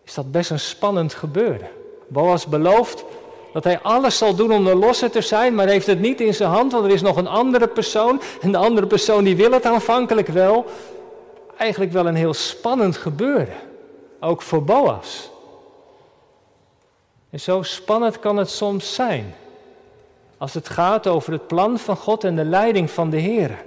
is 0.07 0.13
dat 0.13 0.31
best 0.31 0.49
een 0.49 0.59
spannend 0.59 1.13
gebeuren. 1.13 1.69
Boas 2.07 2.45
belooft 2.45 3.03
dat 3.53 3.63
hij 3.63 3.79
alles 3.79 4.17
zal 4.17 4.35
doen 4.35 4.51
om 4.51 4.65
de 4.65 4.75
losse 4.75 5.09
te 5.09 5.21
zijn, 5.21 5.55
maar 5.55 5.67
heeft 5.67 5.87
het 5.87 5.99
niet 5.99 6.21
in 6.21 6.33
zijn 6.33 6.49
hand, 6.49 6.71
want 6.71 6.85
er 6.85 6.91
is 6.91 7.01
nog 7.01 7.17
een 7.17 7.27
andere 7.27 7.67
persoon. 7.67 8.21
En 8.41 8.51
de 8.51 8.57
andere 8.57 8.87
persoon 8.87 9.23
die 9.23 9.35
wil 9.35 9.51
het 9.51 9.65
aanvankelijk 9.65 10.27
wel. 10.27 10.65
Eigenlijk 11.57 11.91
wel 11.91 12.07
een 12.07 12.15
heel 12.15 12.33
spannend 12.33 12.97
gebeuren. 12.97 13.55
Ook 14.19 14.41
voor 14.41 14.63
Boas. 14.63 15.29
En 17.29 17.39
zo 17.39 17.61
spannend 17.61 18.19
kan 18.19 18.37
het 18.37 18.49
soms 18.49 18.93
zijn. 18.93 19.35
Als 20.37 20.53
het 20.53 20.69
gaat 20.69 21.07
over 21.07 21.31
het 21.31 21.47
plan 21.47 21.79
van 21.79 21.95
God 21.95 22.23
en 22.23 22.35
de 22.35 22.45
leiding 22.45 22.91
van 22.91 23.09
de 23.09 23.17
Heer. 23.17 23.57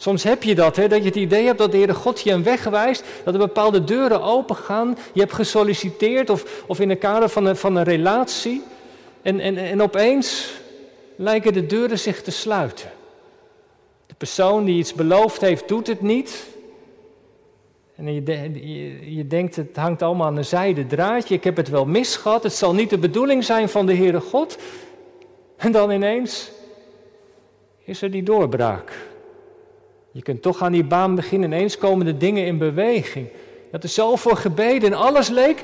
Soms 0.00 0.22
heb 0.22 0.42
je 0.42 0.54
dat, 0.54 0.76
hè, 0.76 0.88
dat 0.88 0.98
je 0.98 1.04
het 1.04 1.16
idee 1.16 1.46
hebt 1.46 1.58
dat 1.58 1.70
de 1.70 1.76
Heere 1.76 1.94
God 1.94 2.20
je 2.20 2.32
een 2.32 2.42
weg 2.42 2.64
wijst, 2.64 3.04
dat 3.24 3.34
er 3.34 3.40
bepaalde 3.40 3.84
deuren 3.84 4.22
open 4.22 4.56
gaan. 4.56 4.98
Je 5.12 5.20
hebt 5.20 5.32
gesolliciteerd 5.32 6.30
of, 6.30 6.62
of 6.66 6.80
in 6.80 6.90
het 6.90 6.98
kader 6.98 7.28
van 7.28 7.44
een, 7.44 7.56
van 7.56 7.76
een 7.76 7.84
relatie. 7.84 8.62
En, 9.22 9.40
en, 9.40 9.56
en 9.56 9.82
opeens 9.82 10.52
lijken 11.16 11.52
de 11.52 11.66
deuren 11.66 11.98
zich 11.98 12.22
te 12.22 12.30
sluiten. 12.30 12.90
De 14.06 14.14
persoon 14.14 14.64
die 14.64 14.78
iets 14.78 14.94
beloofd 14.94 15.40
heeft, 15.40 15.68
doet 15.68 15.86
het 15.86 16.00
niet. 16.00 16.46
En 17.96 18.14
je, 18.14 19.16
je, 19.16 19.26
denkt, 19.26 19.56
het 19.56 19.76
hangt 19.76 20.02
allemaal 20.02 20.26
aan 20.26 20.36
een 20.36 20.44
zijde 20.44 20.86
draadje. 20.86 21.34
Ik 21.34 21.44
heb 21.44 21.56
het 21.56 21.68
wel 21.68 21.84
misgehad. 21.84 22.42
Het 22.42 22.54
zal 22.54 22.74
niet 22.74 22.90
de 22.90 22.98
bedoeling 22.98 23.44
zijn 23.44 23.68
van 23.68 23.86
de 23.86 23.94
Heere 23.94 24.20
God. 24.20 24.58
En 25.56 25.72
dan 25.72 25.90
ineens 25.90 26.50
is 27.84 28.02
er 28.02 28.10
die 28.10 28.22
doorbraak. 28.22 29.08
Je 30.10 30.22
kunt 30.22 30.42
toch 30.42 30.62
aan 30.62 30.72
die 30.72 30.84
baan 30.84 31.14
beginnen. 31.14 31.52
Ineens 31.52 31.78
komen 31.78 32.06
de 32.06 32.16
dingen 32.16 32.46
in 32.46 32.58
beweging. 32.58 33.28
Dat 33.70 33.82
er 33.82 33.88
zoveel 33.88 34.36
gebeden 34.36 34.92
en 34.92 34.98
alles 34.98 35.28
leek. 35.28 35.62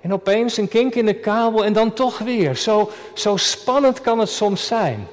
En 0.00 0.12
opeens 0.12 0.56
een 0.56 0.68
kink 0.68 0.94
in 0.94 1.06
de 1.06 1.14
kabel 1.14 1.64
en 1.64 1.72
dan 1.72 1.92
toch 1.92 2.18
weer. 2.18 2.56
Zo, 2.56 2.90
zo 3.14 3.36
spannend 3.36 4.00
kan 4.00 4.18
het 4.18 4.28
soms 4.28 4.66
zijn. 4.66 5.08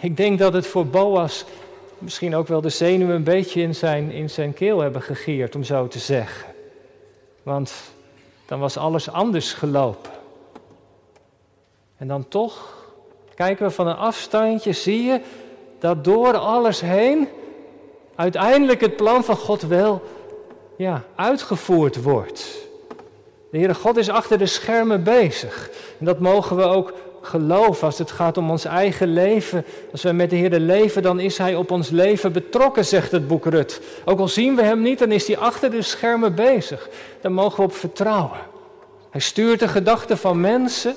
Ik 0.00 0.16
denk 0.16 0.38
dat 0.38 0.52
het 0.52 0.66
voor 0.66 0.86
Boas 0.86 1.44
misschien 1.98 2.34
ook 2.34 2.48
wel 2.48 2.60
de 2.60 2.68
zenuwen 2.68 3.14
een 3.14 3.24
beetje 3.24 3.62
in 3.62 3.74
zijn, 3.74 4.10
in 4.10 4.30
zijn 4.30 4.54
keel 4.54 4.80
hebben 4.80 5.02
gegierd, 5.02 5.54
om 5.54 5.64
zo 5.64 5.88
te 5.88 5.98
zeggen. 5.98 6.54
Want 7.42 7.72
dan 8.46 8.60
was 8.60 8.76
alles 8.76 9.10
anders 9.10 9.52
gelopen. 9.52 10.10
En 11.96 12.08
dan 12.08 12.28
toch, 12.28 12.84
kijken 13.34 13.66
we 13.66 13.72
van 13.72 13.86
een 13.86 13.96
afstandje, 13.96 14.72
zie 14.72 15.02
je 15.02 15.20
dat 15.78 16.04
door 16.04 16.36
alles 16.36 16.80
heen 16.80 17.28
uiteindelijk 18.20 18.80
het 18.80 18.96
plan 18.96 19.24
van 19.24 19.36
God 19.36 19.62
wel 19.62 20.02
ja, 20.76 21.04
uitgevoerd 21.14 22.02
wordt. 22.02 22.68
De 23.50 23.58
Heere 23.58 23.74
God 23.74 23.96
is 23.96 24.08
achter 24.08 24.38
de 24.38 24.46
schermen 24.46 25.02
bezig. 25.02 25.70
En 25.98 26.04
dat 26.04 26.18
mogen 26.18 26.56
we 26.56 26.62
ook 26.62 26.92
geloven 27.20 27.86
als 27.86 27.98
het 27.98 28.10
gaat 28.10 28.36
om 28.36 28.50
ons 28.50 28.64
eigen 28.64 29.12
leven. 29.12 29.64
Als 29.92 30.02
we 30.02 30.12
met 30.12 30.30
de 30.30 30.36
Heer 30.36 30.58
leven, 30.58 31.02
dan 31.02 31.20
is 31.20 31.38
Hij 31.38 31.54
op 31.54 31.70
ons 31.70 31.90
leven 31.90 32.32
betrokken, 32.32 32.84
zegt 32.84 33.10
het 33.10 33.28
boek 33.28 33.46
Rut. 33.46 33.80
Ook 34.04 34.18
al 34.18 34.28
zien 34.28 34.56
we 34.56 34.62
Hem 34.62 34.82
niet, 34.82 34.98
dan 34.98 35.12
is 35.12 35.26
Hij 35.26 35.38
achter 35.38 35.70
de 35.70 35.82
schermen 35.82 36.34
bezig. 36.34 36.88
Daar 37.20 37.32
mogen 37.32 37.56
we 37.56 37.62
op 37.62 37.74
vertrouwen. 37.74 38.38
Hij 39.10 39.20
stuurt 39.20 39.60
de 39.60 39.68
gedachten 39.68 40.18
van 40.18 40.40
mensen. 40.40 40.94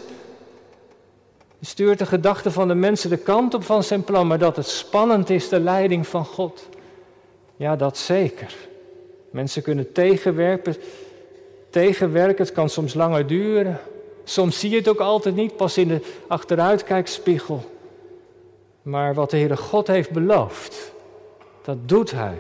Hij 1.59 1.71
stuurt 1.71 1.99
de 1.99 2.05
gedachten 2.05 2.51
van 2.51 2.67
de 2.67 2.75
mensen 2.75 3.09
de 3.09 3.17
kant 3.17 3.53
op 3.53 3.63
van 3.63 3.83
zijn 3.83 4.03
plan. 4.03 4.27
Maar 4.27 4.39
dat 4.39 4.55
het 4.55 4.67
spannend 4.67 5.29
is, 5.29 5.49
de 5.49 5.59
leiding 5.59 6.07
van 6.07 6.25
God. 6.25 6.71
Ja, 7.55 7.75
dat 7.75 7.97
zeker. 7.97 8.55
Mensen 9.29 9.61
kunnen 9.61 9.91
tegenwerken, 9.91 10.75
tegenwerken, 11.69 12.45
het 12.45 12.53
kan 12.53 12.69
soms 12.69 12.93
langer 12.93 13.27
duren. 13.27 13.79
Soms 14.23 14.59
zie 14.59 14.69
je 14.69 14.75
het 14.75 14.87
ook 14.87 14.99
altijd 14.99 15.35
niet, 15.35 15.55
pas 15.55 15.77
in 15.77 15.87
de 15.87 16.01
achteruitkijkspiegel. 16.27 17.63
Maar 18.81 19.13
wat 19.13 19.29
de 19.29 19.37
Heere 19.37 19.57
God 19.57 19.87
heeft 19.87 20.11
beloofd, 20.11 20.93
dat 21.61 21.77
doet 21.85 22.11
Hij. 22.11 22.37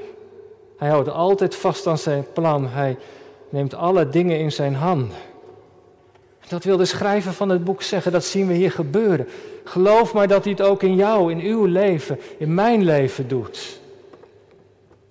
Hij 0.77 0.89
houdt 0.89 1.09
altijd 1.09 1.55
vast 1.55 1.87
aan 1.87 1.97
zijn 1.97 2.25
plan. 2.33 2.67
Hij 2.67 2.97
neemt 3.49 3.73
alle 3.73 4.09
dingen 4.09 4.39
in 4.39 4.51
zijn 4.51 4.75
handen. 4.75 5.17
Dat 6.47 6.63
wil 6.63 6.77
de 6.77 6.85
schrijver 6.85 7.33
van 7.33 7.49
het 7.49 7.63
boek 7.63 7.81
zeggen, 7.81 8.11
dat 8.11 8.25
zien 8.25 8.47
we 8.47 8.53
hier 8.53 8.71
gebeuren. 8.71 9.27
Geloof 9.63 10.13
maar 10.13 10.27
dat 10.27 10.43
hij 10.43 10.51
het 10.51 10.61
ook 10.61 10.83
in 10.83 10.95
jou, 10.95 11.31
in 11.31 11.39
uw 11.39 11.65
leven, 11.65 12.19
in 12.37 12.53
mijn 12.53 12.83
leven 12.83 13.27
doet. 13.27 13.81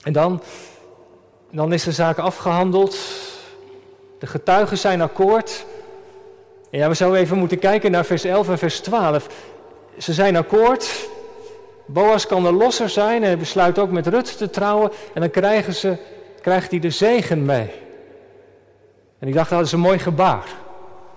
En 0.03 0.13
dan, 0.13 0.43
dan 1.51 1.73
is 1.73 1.85
de 1.85 1.93
zaak 1.93 2.19
afgehandeld. 2.19 2.97
De 4.19 4.27
getuigen 4.27 4.79
zijn 4.79 5.03
akkoord. 5.03 5.65
En 6.71 6.79
ja, 6.79 6.89
we 6.89 6.95
zouden 6.95 7.21
even 7.21 7.39
moeten 7.39 7.59
kijken 7.59 7.91
naar 7.91 8.05
vers 8.05 8.25
11 8.25 8.49
en 8.49 8.59
vers 8.59 8.81
12. 8.81 9.27
Ze 9.99 10.13
zijn 10.13 10.37
akkoord. 10.37 11.09
Boas 11.87 12.27
kan 12.27 12.43
de 12.43 12.53
losser 12.53 12.89
zijn 12.89 13.23
en 13.23 13.29
hij 13.29 13.39
besluit 13.39 13.79
ook 13.79 13.91
met 13.91 14.07
Rut 14.07 14.37
te 14.37 14.51
trouwen. 14.51 14.91
En 15.15 15.21
dan 15.21 15.31
krijgen 15.31 15.75
ze, 15.75 15.97
krijgt 16.41 16.71
hij 16.71 16.81
de 16.81 16.91
zegen 16.91 17.45
mee. 17.45 17.71
En 19.19 19.29
ik 19.29 19.35
dacht, 19.35 19.51
dat 19.51 19.67
is 19.67 19.73
een 19.73 19.81
mooi 19.81 19.99
gebaar. 19.99 20.47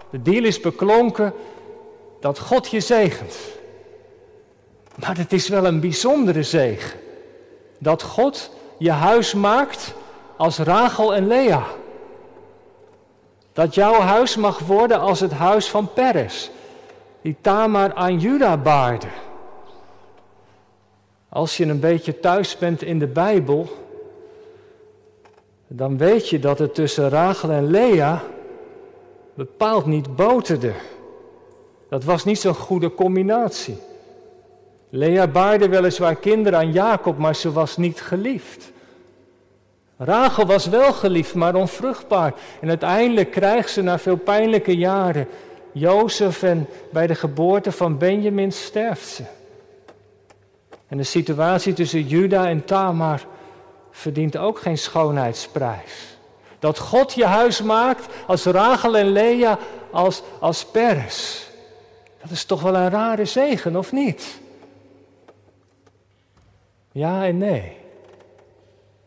De 0.09 0.21
deal 0.21 0.43
is 0.43 0.59
beklonken 0.59 1.33
dat 2.19 2.39
God 2.39 2.69
je 2.69 2.79
zegent. 2.79 3.35
Maar 4.95 5.17
het 5.17 5.33
is 5.33 5.47
wel 5.47 5.65
een 5.65 5.79
bijzondere 5.79 6.43
zegen. 6.43 6.99
Dat 7.79 8.01
God 8.01 8.54
je 8.77 8.91
huis 8.91 9.33
maakt 9.33 9.93
als 10.37 10.57
Rachel 10.57 11.15
en 11.15 11.27
Lea. 11.27 11.63
Dat 13.53 13.75
jouw 13.75 13.99
huis 13.99 14.35
mag 14.35 14.59
worden 14.59 14.99
als 14.99 15.19
het 15.19 15.31
huis 15.31 15.69
van 15.69 15.93
Peres. 15.93 16.51
die 17.21 17.35
Tamar 17.41 17.93
aan 17.93 18.19
Juda 18.19 18.57
baarde. 18.57 19.07
Als 21.29 21.57
je 21.57 21.65
een 21.65 21.79
beetje 21.79 22.19
thuis 22.19 22.57
bent 22.57 22.81
in 22.81 22.99
de 22.99 23.07
Bijbel, 23.07 23.69
dan 25.67 25.97
weet 25.97 26.29
je 26.29 26.39
dat 26.39 26.59
het 26.59 26.75
tussen 26.75 27.09
Rachel 27.09 27.49
en 27.49 27.71
Lea 27.71 28.23
bepaald 29.33 29.85
niet 29.85 30.15
boterde. 30.15 30.73
Dat 31.89 32.03
was 32.03 32.23
niet 32.23 32.39
zo'n 32.39 32.53
goede 32.55 32.93
combinatie. 32.93 33.77
Lea 34.89 35.27
baarde 35.27 35.69
weliswaar 35.69 36.15
kinderen 36.15 36.59
aan 36.59 36.71
Jacob, 36.71 37.17
maar 37.17 37.35
ze 37.35 37.51
was 37.51 37.77
niet 37.77 38.01
geliefd. 38.01 38.71
Rachel 39.97 40.45
was 40.45 40.65
wel 40.65 40.93
geliefd, 40.93 41.33
maar 41.33 41.55
onvruchtbaar. 41.55 42.33
En 42.61 42.69
uiteindelijk 42.69 43.31
krijgt 43.31 43.69
ze 43.69 43.81
na 43.81 43.99
veel 43.99 44.17
pijnlijke 44.17 44.77
jaren 44.77 45.27
Jozef 45.71 46.43
en 46.43 46.67
bij 46.91 47.07
de 47.07 47.15
geboorte 47.15 47.71
van 47.71 47.97
Benjamin 47.97 48.51
sterft 48.51 49.07
ze. 49.07 49.23
En 50.87 50.97
de 50.97 51.03
situatie 51.03 51.73
tussen 51.73 52.07
Juda 52.07 52.47
en 52.47 52.65
Tamar 52.65 53.25
verdient 53.91 54.37
ook 54.37 54.59
geen 54.59 54.77
schoonheidsprijs. 54.77 56.17
Dat 56.59 56.79
God 56.79 57.13
je 57.13 57.25
huis 57.25 57.61
maakt 57.61 58.05
als 58.27 58.45
Rachel 58.45 58.97
en 58.97 59.11
Lea 59.11 59.57
als, 59.91 60.23
als 60.39 60.65
Peres. 60.65 61.47
Dat 62.21 62.31
is 62.31 62.45
toch 62.45 62.61
wel 62.61 62.75
een 62.75 62.89
rare 62.89 63.25
zegen, 63.25 63.75
of 63.75 63.91
niet? 63.91 64.39
Ja 66.95 67.25
en 67.25 67.37
nee. 67.37 67.77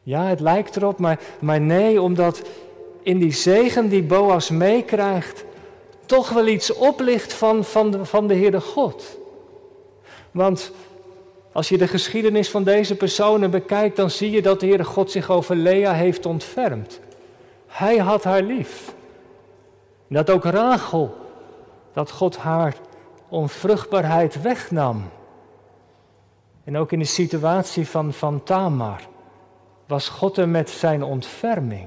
Ja, 0.02 0.25
het 0.25 0.40
lijkt 0.40 0.76
erop, 0.76 0.99
maar, 0.99 1.21
maar 1.40 1.61
nee, 1.61 2.02
omdat 2.02 2.42
in 3.02 3.18
die 3.18 3.33
zegen 3.33 3.88
die 3.88 4.02
Boas 4.02 4.50
meekrijgt, 4.50 5.45
toch 6.07 6.28
wel 6.28 6.47
iets 6.47 6.75
oplicht 6.75 7.33
van, 7.33 7.64
van, 7.64 7.90
de, 7.90 8.04
van 8.04 8.26
de 8.26 8.35
Heere 8.35 8.61
God. 8.61 9.18
Want 10.30 10.73
als 11.52 11.68
je 11.68 11.78
de 11.78 11.88
geschiedenis 11.88 12.50
van 12.50 12.64
deze 12.64 12.97
personen 12.97 13.50
bekijkt, 13.50 13.97
dan 13.97 14.11
zie 14.11 14.30
je 14.30 14.42
dat 14.42 14.61
de 14.61 14.66
Heere 14.66 14.85
God 14.85 15.11
zich 15.11 15.30
over 15.30 15.57
Lea 15.57 15.92
heeft 15.92 16.26
ontfermd. 16.26 17.01
Hij 17.66 17.96
had 17.96 18.24
haar 18.24 18.42
lief. 18.42 18.94
Dat 20.09 20.31
ook 20.31 20.44
Rachel, 20.44 21.14
dat 21.92 22.11
God 22.11 22.37
haar 22.37 22.74
onvruchtbaarheid 23.29 24.42
wegnam. 24.42 25.09
En 26.68 26.76
ook 26.76 26.92
in 26.92 26.98
de 26.98 27.04
situatie 27.04 27.87
van, 27.87 28.12
van 28.12 28.42
Tamar 28.42 29.00
was 29.87 30.09
God 30.09 30.37
er 30.37 30.48
met 30.48 30.70
zijn 30.70 31.02
ontferming. 31.02 31.87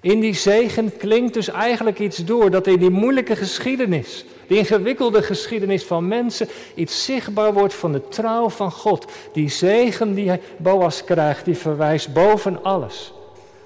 In 0.00 0.20
die 0.20 0.34
zegen 0.34 0.96
klinkt 0.96 1.34
dus 1.34 1.48
eigenlijk 1.48 1.98
iets 1.98 2.24
door 2.24 2.50
dat 2.50 2.66
in 2.66 2.78
die 2.78 2.90
moeilijke 2.90 3.36
geschiedenis, 3.36 4.24
die 4.46 4.58
ingewikkelde 4.58 5.22
geschiedenis 5.22 5.84
van 5.84 6.08
mensen, 6.08 6.48
iets 6.74 7.04
zichtbaar 7.04 7.52
wordt 7.52 7.74
van 7.74 7.92
de 7.92 8.08
trouw 8.08 8.48
van 8.48 8.72
God. 8.72 9.12
Die 9.32 9.48
zegen 9.48 10.14
die 10.14 10.40
Boas 10.56 11.04
krijgt, 11.04 11.44
die 11.44 11.56
verwijst 11.56 12.12
boven 12.12 12.62
alles 12.62 13.12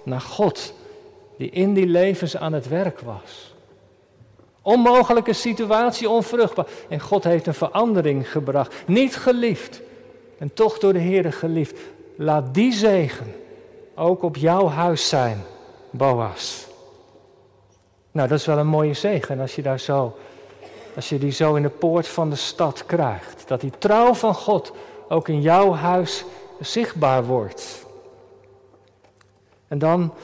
naar 0.02 0.20
God, 0.20 0.74
die 1.36 1.50
in 1.50 1.74
die 1.74 1.86
levens 1.86 2.36
aan 2.36 2.52
het 2.52 2.68
werk 2.68 3.00
was. 3.00 3.54
Onmogelijke 4.62 5.32
situatie, 5.32 6.08
onvruchtbaar. 6.08 6.66
En 6.88 7.00
God 7.00 7.24
heeft 7.24 7.46
een 7.46 7.54
verandering 7.54 8.30
gebracht. 8.30 8.74
Niet 8.86 9.16
geliefd, 9.16 9.80
en 10.38 10.54
toch 10.54 10.78
door 10.78 10.92
de 10.92 10.98
Heer 10.98 11.32
geliefd. 11.32 11.78
Laat 12.16 12.54
die 12.54 12.72
zegen 12.72 13.34
ook 13.94 14.22
op 14.22 14.36
jouw 14.36 14.68
huis 14.68 15.08
zijn, 15.08 15.42
Boas. 15.90 16.66
Nou, 18.10 18.28
dat 18.28 18.38
is 18.38 18.46
wel 18.46 18.58
een 18.58 18.66
mooie 18.66 18.94
zegen 18.94 19.40
als 19.40 19.54
je 19.54 19.62
daar 19.62 19.80
zo, 19.80 20.16
als 20.96 21.08
je 21.08 21.18
die 21.18 21.30
zo 21.30 21.54
in 21.54 21.62
de 21.62 21.68
poort 21.68 22.08
van 22.08 22.30
de 22.30 22.36
stad 22.36 22.86
krijgt. 22.86 23.48
Dat 23.48 23.60
die 23.60 23.72
trouw 23.78 24.14
van 24.14 24.34
God 24.34 24.72
ook 25.08 25.28
in 25.28 25.40
jouw 25.40 25.72
huis 25.72 26.24
zichtbaar 26.60 27.24
wordt. 27.24 27.86
En 29.68 29.78
dan, 29.78 30.14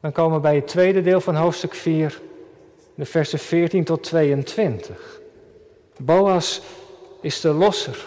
dan 0.00 0.12
komen 0.12 0.36
we 0.36 0.42
bij 0.42 0.54
het 0.54 0.68
tweede 0.68 1.02
deel 1.02 1.20
van 1.20 1.34
hoofdstuk 1.34 1.74
4, 1.74 2.20
de 2.94 3.04
versen 3.04 3.38
14 3.38 3.84
tot 3.84 4.02
22. 4.02 5.20
Boas 5.96 6.60
is 7.20 7.40
de 7.40 7.52
losser. 7.52 8.06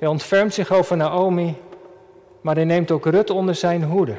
Hij 0.00 0.08
ontfermt 0.08 0.54
zich 0.54 0.72
over 0.72 0.96
Naomi, 0.96 1.56
maar 2.40 2.54
hij 2.54 2.64
neemt 2.64 2.90
ook 2.90 3.06
Rut 3.06 3.30
onder 3.30 3.54
zijn 3.54 3.84
hoede. 3.84 4.14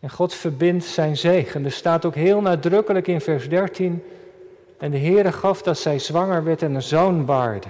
En 0.00 0.10
God 0.10 0.34
verbindt 0.34 0.84
zijn 0.84 1.16
zegen. 1.16 1.64
Er 1.64 1.72
staat 1.72 2.04
ook 2.04 2.14
heel 2.14 2.40
nadrukkelijk 2.40 3.06
in 3.06 3.20
vers 3.20 3.48
13. 3.48 4.04
En 4.78 4.90
de 4.90 4.98
Heere 4.98 5.32
gaf 5.32 5.62
dat 5.62 5.78
zij 5.78 5.98
zwanger 5.98 6.44
werd 6.44 6.62
en 6.62 6.74
een 6.74 6.82
zoon 6.82 7.24
baarde. 7.24 7.66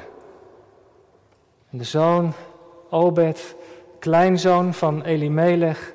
En 1.71 1.79
de 1.79 1.85
zoon, 1.85 2.33
Obed, 2.91 3.55
kleinzoon 3.99 4.75
van 4.75 5.03
Elimelech, 5.03 5.93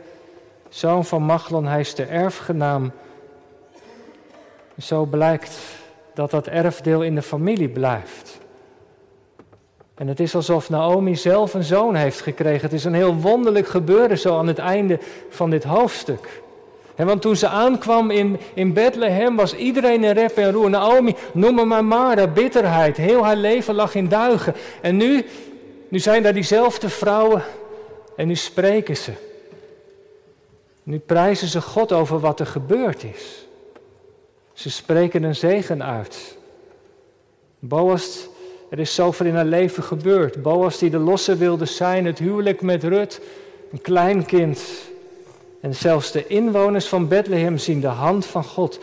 zoon 0.69 1.05
van 1.05 1.21
Machlon, 1.21 1.65
hij 1.65 1.79
is 1.79 1.95
de 1.95 2.05
erfgenaam. 2.05 2.91
Zo 4.77 5.05
blijkt 5.05 5.57
dat 6.13 6.31
dat 6.31 6.47
erfdeel 6.47 7.03
in 7.03 7.15
de 7.15 7.21
familie 7.21 7.69
blijft. 7.69 8.43
En 9.95 10.07
het 10.07 10.19
is 10.19 10.35
alsof 10.35 10.69
Naomi 10.69 11.15
zelf 11.15 11.53
een 11.53 11.63
zoon 11.63 11.95
heeft 11.95 12.21
gekregen. 12.21 12.61
Het 12.61 12.73
is 12.73 12.83
een 12.83 12.93
heel 12.93 13.15
wonderlijk 13.15 13.67
gebeuren 13.67 14.17
zo 14.17 14.37
aan 14.37 14.47
het 14.47 14.57
einde 14.57 14.99
van 15.29 15.49
dit 15.49 15.63
hoofdstuk. 15.63 16.41
En 16.95 17.05
want 17.05 17.21
toen 17.21 17.35
ze 17.35 17.47
aankwam 17.47 18.11
in, 18.11 18.39
in 18.53 18.73
Bethlehem 18.73 19.35
was 19.35 19.55
iedereen 19.55 20.03
in 20.03 20.11
rep 20.11 20.37
en 20.37 20.51
roer. 20.51 20.69
Naomi, 20.69 21.15
noem 21.33 21.55
me 21.55 21.65
maar 21.65 21.85
Mara, 21.85 22.27
bitterheid. 22.27 22.97
Heel 22.97 23.23
haar 23.23 23.35
leven 23.35 23.75
lag 23.75 23.95
in 23.95 24.07
duigen. 24.07 24.53
En 24.81 24.97
nu, 24.97 25.25
nu 25.87 25.99
zijn 25.99 26.23
daar 26.23 26.33
diezelfde 26.33 26.89
vrouwen 26.89 27.43
en 28.15 28.27
nu 28.27 28.35
spreken 28.35 28.97
ze. 28.97 29.11
Nu 30.83 30.99
prijzen 30.99 31.47
ze 31.47 31.61
God 31.61 31.91
over 31.91 32.19
wat 32.19 32.39
er 32.39 32.45
gebeurd 32.45 33.03
is. 33.03 33.45
Ze 34.53 34.69
spreken 34.69 35.23
een 35.23 35.35
zegen 35.35 35.83
uit. 35.83 36.37
Boas 37.59 38.27
er 38.75 38.81
is 38.81 38.95
zoveel 38.95 39.25
in 39.25 39.35
haar 39.35 39.45
leven 39.45 39.83
gebeurd. 39.83 40.41
Boas 40.41 40.77
die 40.77 40.89
de 40.89 40.97
losse 40.97 41.35
wilde 41.35 41.65
zijn, 41.65 42.05
het 42.05 42.19
huwelijk 42.19 42.61
met 42.61 42.83
Rut, 42.83 43.21
een 43.71 43.81
kleinkind. 43.81 44.61
En 45.61 45.75
zelfs 45.75 46.11
de 46.11 46.27
inwoners 46.27 46.87
van 46.87 47.07
Bethlehem 47.07 47.57
zien 47.57 47.81
de 47.81 47.87
hand 47.87 48.25
van 48.25 48.43
God. 48.43 48.79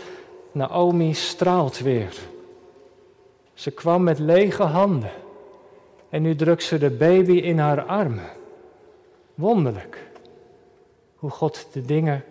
Naomi 0.53 1.15
straalt 1.15 1.79
weer. 1.79 2.15
Ze 3.55 3.71
kwam 3.71 4.03
met 4.03 4.19
lege 4.19 4.63
handen. 4.63 5.11
En 6.09 6.23
nu 6.23 6.35
drukt 6.37 6.63
ze 6.63 6.79
de 6.79 6.91
baby 6.91 7.33
in 7.37 7.59
haar 7.59 7.83
armen. 7.83 8.31
Wonderlijk. 9.35 9.99
Hoe 11.17 11.31
God 11.31 11.67
de 11.73 11.83
dingen 11.83 12.25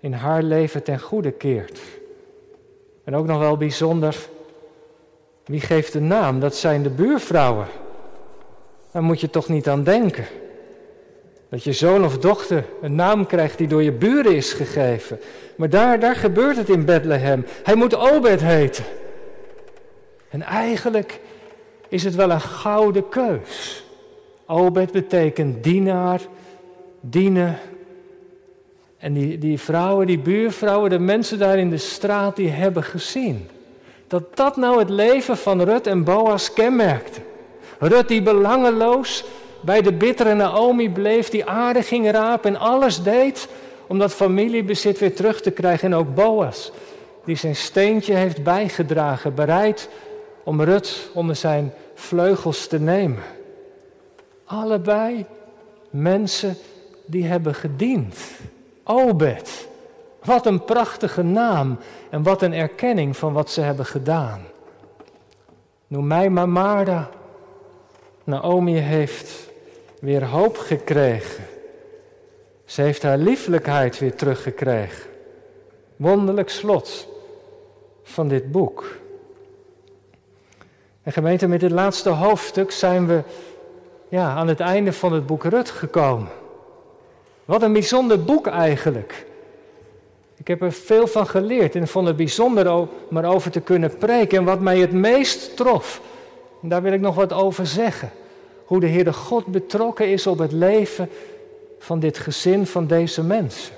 in 0.00 0.12
haar 0.12 0.42
leven 0.42 0.82
ten 0.82 1.00
goede 1.00 1.30
keert. 1.30 1.80
En 3.04 3.14
ook 3.16 3.26
nog 3.26 3.38
wel 3.38 3.56
bijzonder 3.56 4.28
wie 5.48 5.60
geeft 5.60 5.92
de 5.92 6.00
naam? 6.00 6.40
Dat 6.40 6.56
zijn 6.56 6.82
de 6.82 6.90
buurvrouwen. 6.90 7.66
Daar 8.92 9.02
moet 9.02 9.20
je 9.20 9.30
toch 9.30 9.48
niet 9.48 9.68
aan 9.68 9.82
denken. 9.82 10.24
Dat 11.48 11.64
je 11.64 11.72
zoon 11.72 12.04
of 12.04 12.18
dochter 12.18 12.64
een 12.82 12.94
naam 12.94 13.26
krijgt 13.26 13.58
die 13.58 13.68
door 13.68 13.82
je 13.82 13.92
buren 13.92 14.36
is 14.36 14.52
gegeven. 14.52 15.20
Maar 15.56 15.68
daar, 15.68 16.00
daar 16.00 16.16
gebeurt 16.16 16.56
het 16.56 16.68
in 16.68 16.84
Bethlehem. 16.84 17.46
Hij 17.62 17.74
moet 17.74 17.96
Obed 17.96 18.40
heten. 18.40 18.84
En 20.28 20.42
eigenlijk 20.42 21.20
is 21.88 22.04
het 22.04 22.14
wel 22.14 22.30
een 22.30 22.40
gouden 22.40 23.08
keus. 23.08 23.84
Obed 24.46 24.92
betekent 24.92 25.64
dienaar, 25.64 26.20
dienen. 27.00 27.58
En 28.98 29.12
die, 29.12 29.38
die 29.38 29.58
vrouwen, 29.58 30.06
die 30.06 30.18
buurvrouwen, 30.18 30.90
de 30.90 30.98
mensen 30.98 31.38
daar 31.38 31.58
in 31.58 31.70
de 31.70 31.76
straat, 31.76 32.36
die 32.36 32.48
hebben 32.48 32.82
gezien 32.82 33.48
dat 34.08 34.36
dat 34.36 34.56
nou 34.56 34.78
het 34.78 34.90
leven 34.90 35.36
van 35.36 35.62
Rut 35.62 35.86
en 35.86 36.04
Boas 36.04 36.52
kenmerkte. 36.52 37.20
Rut 37.78 38.08
die 38.08 38.22
belangeloos 38.22 39.24
bij 39.60 39.82
de 39.82 39.92
bittere 39.92 40.34
Naomi 40.34 40.90
bleef, 40.90 41.28
die 41.28 41.46
aarde 41.46 41.82
ging 41.82 42.10
rapen 42.10 42.54
en 42.54 42.60
alles 42.60 43.02
deed 43.02 43.48
om 43.86 43.98
dat 43.98 44.14
familiebezit 44.14 44.98
weer 44.98 45.14
terug 45.14 45.40
te 45.40 45.50
krijgen. 45.50 45.92
En 45.92 45.98
ook 45.98 46.14
Boas, 46.14 46.72
die 47.24 47.36
zijn 47.36 47.56
steentje 47.56 48.14
heeft 48.14 48.42
bijgedragen, 48.42 49.34
bereid 49.34 49.88
om 50.44 50.62
Rut 50.62 51.10
onder 51.14 51.36
zijn 51.36 51.72
vleugels 51.94 52.66
te 52.66 52.80
nemen. 52.80 53.22
Allebei 54.44 55.26
mensen 55.90 56.56
die 57.06 57.24
hebben 57.24 57.54
gediend. 57.54 58.16
Obed, 58.84 59.68
wat 60.28 60.46
een 60.46 60.64
prachtige 60.64 61.22
naam 61.22 61.78
en 62.10 62.22
wat 62.22 62.42
een 62.42 62.54
erkenning 62.54 63.16
van 63.16 63.32
wat 63.32 63.50
ze 63.50 63.60
hebben 63.60 63.86
gedaan. 63.86 64.40
Noem 65.86 66.06
mij 66.06 66.30
maar 66.30 66.48
Marda. 66.48 67.10
Naomi 68.24 68.76
heeft 68.76 69.50
weer 70.00 70.24
hoop 70.24 70.56
gekregen. 70.56 71.44
Ze 72.64 72.82
heeft 72.82 73.02
haar 73.02 73.18
lieflijkheid 73.18 73.98
weer 73.98 74.14
teruggekregen. 74.14 75.10
Wonderlijk 75.96 76.50
slot 76.50 77.08
van 78.02 78.28
dit 78.28 78.50
boek. 78.52 78.96
En 81.02 81.12
gemeente, 81.12 81.46
met 81.46 81.60
dit 81.60 81.70
laatste 81.70 82.08
hoofdstuk 82.08 82.70
zijn 82.70 83.06
we 83.06 83.22
ja, 84.08 84.34
aan 84.34 84.48
het 84.48 84.60
einde 84.60 84.92
van 84.92 85.12
het 85.12 85.26
boek 85.26 85.44
Rut 85.44 85.70
gekomen. 85.70 86.28
Wat 87.44 87.62
een 87.62 87.72
bijzonder 87.72 88.24
boek 88.24 88.46
eigenlijk. 88.46 89.26
Ik 90.38 90.48
heb 90.48 90.62
er 90.62 90.72
veel 90.72 91.06
van 91.06 91.26
geleerd 91.26 91.74
en 91.74 91.88
vond 91.88 92.06
het 92.06 92.16
bijzonder 92.16 92.72
om 92.72 93.16
erover 93.16 93.50
te 93.50 93.60
kunnen 93.60 93.96
preken. 93.96 94.38
En 94.38 94.44
wat 94.44 94.60
mij 94.60 94.78
het 94.78 94.92
meest 94.92 95.56
trof, 95.56 96.00
en 96.62 96.68
daar 96.68 96.82
wil 96.82 96.92
ik 96.92 97.00
nog 97.00 97.14
wat 97.14 97.32
over 97.32 97.66
zeggen. 97.66 98.10
Hoe 98.64 98.80
de 98.80 98.88
Heere 98.88 99.12
God 99.12 99.46
betrokken 99.46 100.08
is 100.08 100.26
op 100.26 100.38
het 100.38 100.52
leven 100.52 101.10
van 101.78 102.00
dit 102.00 102.18
gezin, 102.18 102.66
van 102.66 102.86
deze 102.86 103.22
mensen. 103.22 103.74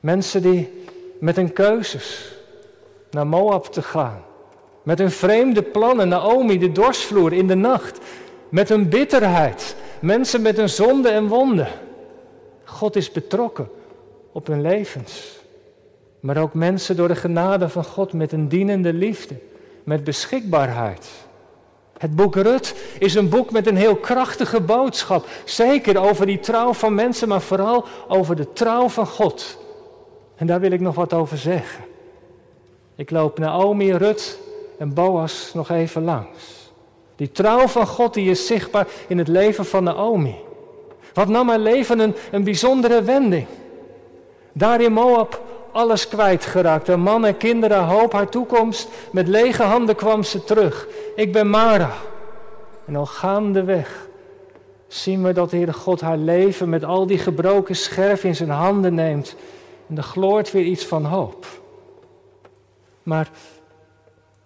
Mensen 0.00 0.42
die 0.42 0.82
met 1.18 1.36
hun 1.36 1.52
keuzes 1.52 2.32
naar 3.10 3.26
Moab 3.26 3.66
te 3.66 3.82
gaan. 3.82 4.24
Met 4.82 4.98
hun 4.98 5.10
vreemde 5.10 5.62
plannen, 5.62 6.08
Naomi, 6.08 6.58
de 6.58 6.72
dorsvloer 6.72 7.32
in 7.32 7.46
de 7.46 7.54
nacht. 7.54 7.98
Met 8.48 8.68
hun 8.68 8.88
bitterheid. 8.88 9.76
Mensen 10.00 10.42
met 10.42 10.56
hun 10.56 10.68
zonde 10.68 11.08
en 11.08 11.28
wonden. 11.28 11.68
God 12.64 12.96
is 12.96 13.12
betrokken 13.12 13.68
op 14.34 14.46
hun 14.46 14.60
levens. 14.60 15.38
Maar 16.20 16.36
ook 16.36 16.54
mensen 16.54 16.96
door 16.96 17.08
de 17.08 17.16
genade 17.16 17.68
van 17.68 17.84
God 17.84 18.12
met 18.12 18.32
een 18.32 18.48
dienende 18.48 18.92
liefde, 18.92 19.34
met 19.84 20.04
beschikbaarheid. 20.04 21.06
Het 21.98 22.16
boek 22.16 22.34
Rut 22.34 22.74
is 22.98 23.14
een 23.14 23.28
boek 23.28 23.50
met 23.50 23.66
een 23.66 23.76
heel 23.76 23.96
krachtige 23.96 24.60
boodschap. 24.60 25.26
Zeker 25.44 25.98
over 25.98 26.26
die 26.26 26.40
trouw 26.40 26.72
van 26.72 26.94
mensen, 26.94 27.28
maar 27.28 27.40
vooral 27.40 27.84
over 28.08 28.36
de 28.36 28.52
trouw 28.52 28.88
van 28.88 29.06
God. 29.06 29.58
En 30.36 30.46
daar 30.46 30.60
wil 30.60 30.70
ik 30.70 30.80
nog 30.80 30.94
wat 30.94 31.12
over 31.12 31.38
zeggen. 31.38 31.84
Ik 32.96 33.10
loop 33.10 33.38
Naomi, 33.38 33.92
Rut 33.92 34.38
en 34.78 34.94
Boas 34.94 35.50
nog 35.54 35.70
even 35.70 36.04
langs. 36.04 36.72
Die 37.16 37.32
trouw 37.32 37.66
van 37.66 37.86
God 37.86 38.14
die 38.14 38.30
is 38.30 38.46
zichtbaar 38.46 38.86
in 39.06 39.18
het 39.18 39.28
leven 39.28 39.64
van 39.64 39.84
Naomi. 39.84 40.36
Wat 41.12 41.28
nam 41.28 41.48
haar 41.48 41.58
leven 41.58 41.98
een, 41.98 42.14
een 42.30 42.44
bijzondere 42.44 43.02
wending. 43.02 43.46
Daar 44.56 44.80
in 44.80 44.92
Moab 44.92 45.42
alles 45.72 46.08
kwijtgeraakt. 46.08 46.86
Haar 46.86 46.98
man 46.98 47.24
en 47.24 47.36
kinderen, 47.36 47.84
hoop, 47.84 48.12
haar 48.12 48.28
toekomst. 48.28 48.88
Met 49.12 49.28
lege 49.28 49.62
handen 49.62 49.96
kwam 49.96 50.22
ze 50.22 50.44
terug. 50.44 50.86
Ik 51.16 51.32
ben 51.32 51.50
Mara. 51.50 51.92
En 52.84 52.96
al 52.96 53.06
gaandeweg 53.06 54.08
zien 54.86 55.22
we 55.22 55.32
dat 55.32 55.50
de 55.50 55.56
Heere 55.56 55.72
God 55.72 56.00
haar 56.00 56.16
leven 56.16 56.68
met 56.68 56.84
al 56.84 57.06
die 57.06 57.18
gebroken 57.18 57.76
scherf 57.76 58.24
in 58.24 58.36
zijn 58.36 58.50
handen 58.50 58.94
neemt. 58.94 59.36
En 59.88 59.96
er 59.96 60.02
gloort 60.02 60.52
weer 60.52 60.64
iets 60.64 60.84
van 60.84 61.04
hoop. 61.04 61.46
Maar 63.02 63.30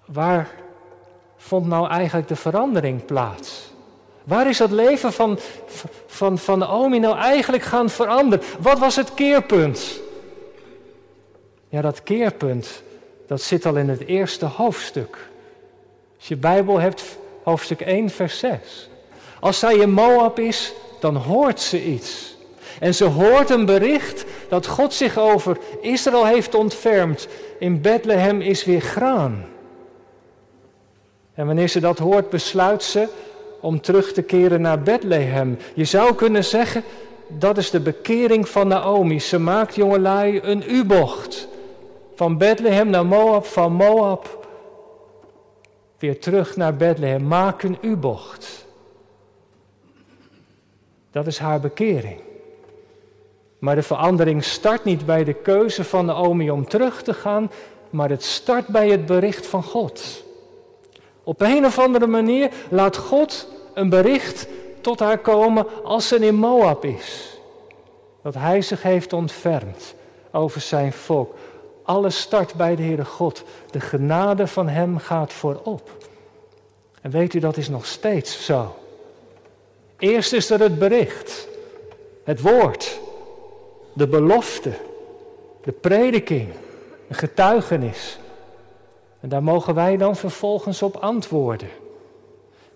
waar 0.06 0.48
vond 1.36 1.66
nou 1.66 1.88
eigenlijk 1.88 2.28
de 2.28 2.36
verandering 2.36 3.04
plaats? 3.04 3.72
Waar 4.24 4.48
is 4.48 4.58
dat 4.58 4.70
leven 4.70 5.12
van, 5.12 5.38
van, 6.18 6.38
van 6.38 6.58
Naomi 6.58 6.98
nou 6.98 7.16
eigenlijk 7.16 7.62
gaan 7.62 7.90
veranderen? 7.90 8.44
Wat 8.58 8.78
was 8.78 8.96
het 8.96 9.14
keerpunt? 9.14 10.00
Ja, 11.68 11.80
dat 11.80 12.02
keerpunt, 12.02 12.82
dat 13.26 13.42
zit 13.42 13.66
al 13.66 13.76
in 13.76 13.88
het 13.88 14.06
eerste 14.06 14.44
hoofdstuk. 14.44 15.18
Als 16.18 16.28
je 16.28 16.36
Bijbel 16.36 16.78
hebt, 16.78 17.02
hoofdstuk 17.42 17.80
1, 17.80 18.10
vers 18.10 18.38
6. 18.38 18.88
Als 19.40 19.58
zij 19.58 19.76
in 19.76 19.90
Moab 19.90 20.38
is, 20.38 20.72
dan 21.00 21.16
hoort 21.16 21.60
ze 21.60 21.84
iets. 21.84 22.36
En 22.80 22.94
ze 22.94 23.04
hoort 23.04 23.50
een 23.50 23.64
bericht 23.64 24.24
dat 24.48 24.66
God 24.66 24.94
zich 24.94 25.18
over 25.18 25.58
Israël 25.80 26.26
heeft 26.26 26.54
ontfermd. 26.54 27.28
In 27.58 27.80
Bethlehem 27.80 28.40
is 28.40 28.64
weer 28.64 28.80
graan. 28.80 29.46
En 31.34 31.46
wanneer 31.46 31.68
ze 31.68 31.80
dat 31.80 31.98
hoort, 31.98 32.30
besluit 32.30 32.82
ze 32.82 33.08
om 33.60 33.80
terug 33.80 34.12
te 34.12 34.22
keren 34.22 34.60
naar 34.60 34.82
Bethlehem. 34.82 35.58
Je 35.74 35.84
zou 35.84 36.14
kunnen 36.14 36.44
zeggen, 36.44 36.82
dat 37.26 37.58
is 37.58 37.70
de 37.70 37.80
bekering 37.80 38.48
van 38.48 38.68
Naomi. 38.68 39.20
Ze 39.20 39.38
maakt 39.38 39.74
jongelui 39.74 40.40
een 40.42 40.64
U-bocht. 40.70 41.48
Van 42.14 42.38
Bethlehem 42.38 42.90
naar 42.90 43.06
Moab, 43.06 43.46
van 43.46 43.72
Moab 43.72 44.46
weer 45.98 46.18
terug 46.18 46.56
naar 46.56 46.76
Bethlehem. 46.76 47.26
Maak 47.26 47.62
een 47.62 47.78
U-bocht. 47.80 48.66
Dat 51.10 51.26
is 51.26 51.38
haar 51.38 51.60
bekering. 51.60 52.20
Maar 53.58 53.74
de 53.74 53.82
verandering 53.82 54.44
start 54.44 54.84
niet 54.84 55.06
bij 55.06 55.24
de 55.24 55.34
keuze 55.34 55.84
van 55.84 56.04
Naomi 56.04 56.50
om 56.50 56.68
terug 56.68 57.02
te 57.02 57.14
gaan, 57.14 57.50
maar 57.90 58.10
het 58.10 58.22
start 58.24 58.66
bij 58.66 58.88
het 58.88 59.06
bericht 59.06 59.46
van 59.46 59.62
God. 59.62 60.24
Op 61.28 61.40
een 61.40 61.66
of 61.66 61.78
andere 61.78 62.06
manier 62.06 62.50
laat 62.70 62.96
God 62.96 63.48
een 63.74 63.88
bericht 63.88 64.46
tot 64.80 64.98
haar 64.98 65.18
komen 65.18 65.66
als 65.84 66.08
ze 66.08 66.16
in 66.16 66.34
Moab 66.34 66.84
is. 66.84 67.38
Dat 68.22 68.34
hij 68.34 68.62
zich 68.62 68.82
heeft 68.82 69.12
ontfermd 69.12 69.94
over 70.32 70.60
zijn 70.60 70.92
volk. 70.92 71.34
Alles 71.82 72.20
start 72.20 72.54
bij 72.54 72.76
de 72.76 72.82
Heere 72.82 73.04
God. 73.04 73.44
De 73.70 73.80
genade 73.80 74.46
van 74.46 74.68
hem 74.68 74.98
gaat 74.98 75.32
voorop. 75.32 75.90
En 77.02 77.10
weet 77.10 77.34
u, 77.34 77.38
dat 77.38 77.56
is 77.56 77.68
nog 77.68 77.86
steeds 77.86 78.44
zo. 78.44 78.74
Eerst 79.98 80.32
is 80.32 80.50
er 80.50 80.60
het 80.60 80.78
bericht, 80.78 81.48
het 82.24 82.40
woord, 82.40 83.00
de 83.92 84.06
belofte, 84.06 84.72
de 85.62 85.72
prediking, 85.72 86.48
een 87.08 87.16
getuigenis. 87.16 88.18
En 89.20 89.28
daar 89.28 89.42
mogen 89.42 89.74
wij 89.74 89.96
dan 89.96 90.16
vervolgens 90.16 90.82
op 90.82 90.96
antwoorden. 90.96 91.68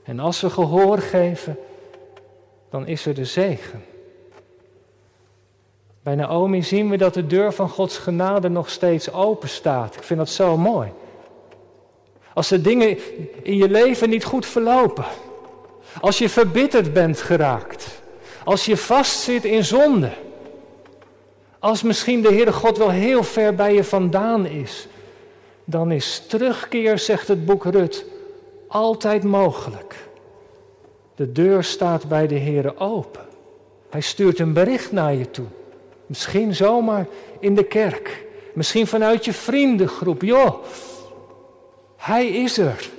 En 0.03 0.19
als 0.19 0.41
we 0.41 0.51
gehoor 0.51 0.99
geven, 0.99 1.59
dan 2.71 2.87
is 2.87 3.07
er 3.07 3.15
de 3.15 3.25
zegen. 3.25 3.85
Bij 6.03 6.15
Naomi 6.15 6.63
zien 6.63 6.91
we 6.91 6.97
dat 6.97 7.15
de 7.15 7.27
deur 7.27 7.53
van 7.53 7.69
Gods 7.69 7.99
genade 7.99 8.49
nog 8.49 8.71
steeds 8.71 9.13
open 9.13 9.49
staat. 9.49 9.97
Ik 9.97 10.03
vind 10.03 10.19
dat 10.19 10.29
zo 10.29 10.57
mooi. 10.57 10.93
Als 12.35 12.49
de 12.49 12.61
dingen 12.61 12.99
in 13.43 13.57
je 13.57 13.69
leven 13.69 14.09
niet 14.09 14.25
goed 14.25 14.47
verlopen. 14.47 15.05
Als 16.01 16.19
je 16.19 16.29
verbitterd 16.29 16.93
bent 16.93 17.21
geraakt. 17.21 18.03
Als 18.45 18.65
je 18.65 18.77
vastzit 18.77 19.45
in 19.45 19.65
zonde. 19.65 20.13
Als 21.59 21.83
misschien 21.83 22.23
de 22.23 22.29
Heere 22.29 22.53
God 22.53 22.79
wel 22.79 22.91
heel 22.91 23.23
ver 23.23 23.55
bij 23.55 23.75
je 23.75 23.85
vandaan 23.85 24.47
is. 24.47 24.89
Dan 25.73 25.91
is 25.91 26.23
terugkeer, 26.29 26.99
zegt 26.99 27.29
het 27.29 27.45
boek 27.45 27.65
Rut, 27.65 28.05
altijd 28.69 29.25
mogelijk. 29.25 30.09
De 31.15 31.33
deur 31.33 31.65
staat 31.65 32.09
bij 32.09 32.27
de 32.27 32.35
Heer 32.35 32.81
open. 32.81 33.27
Hij 33.91 34.01
stuurt 34.01 34.39
een 34.39 34.53
bericht 34.53 34.93
naar 34.93 35.15
je 35.15 35.31
toe. 35.31 35.47
Misschien 36.07 36.55
zomaar 36.55 37.07
in 37.39 37.55
de 37.55 37.65
kerk. 37.65 38.25
Misschien 38.55 38.87
vanuit 38.87 39.25
je 39.25 39.33
vriendengroep. 39.33 40.23
Joh, 40.23 40.55
hij 41.97 42.27
is 42.27 42.59
er. 42.59 42.91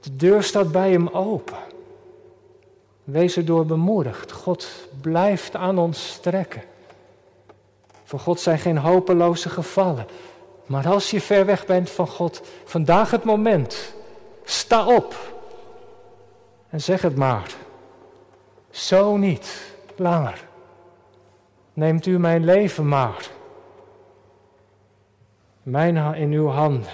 De 0.00 0.16
deur 0.16 0.42
staat 0.42 0.72
bij 0.72 0.90
hem 0.90 1.08
open. 1.08 1.58
Wees 3.04 3.36
erdoor 3.36 3.66
bemoedigd. 3.66 4.32
God 4.32 4.68
blijft 5.00 5.56
aan 5.56 5.78
ons 5.78 6.12
strekken. 6.12 6.62
Voor 8.04 8.18
God 8.18 8.40
zijn 8.40 8.58
geen 8.58 8.78
hopeloze 8.78 9.48
gevallen. 9.48 10.06
Maar 10.66 10.88
als 10.88 11.10
je 11.10 11.20
ver 11.20 11.46
weg 11.46 11.66
bent 11.66 11.90
van 11.90 12.06
God, 12.06 12.42
vandaag 12.64 13.10
het 13.10 13.24
moment. 13.24 13.94
Sta 14.44 14.86
op 14.86 15.16
en 16.70 16.80
zeg 16.80 17.02
het 17.02 17.16
maar. 17.16 17.54
Zo 18.70 19.16
niet 19.16 19.74
langer. 19.96 20.44
Neemt 21.72 22.06
u 22.06 22.18
mijn 22.18 22.44
leven 22.44 22.88
maar. 22.88 23.30
Mijn 25.62 26.14
in 26.14 26.32
uw 26.32 26.48
handen. 26.48 26.92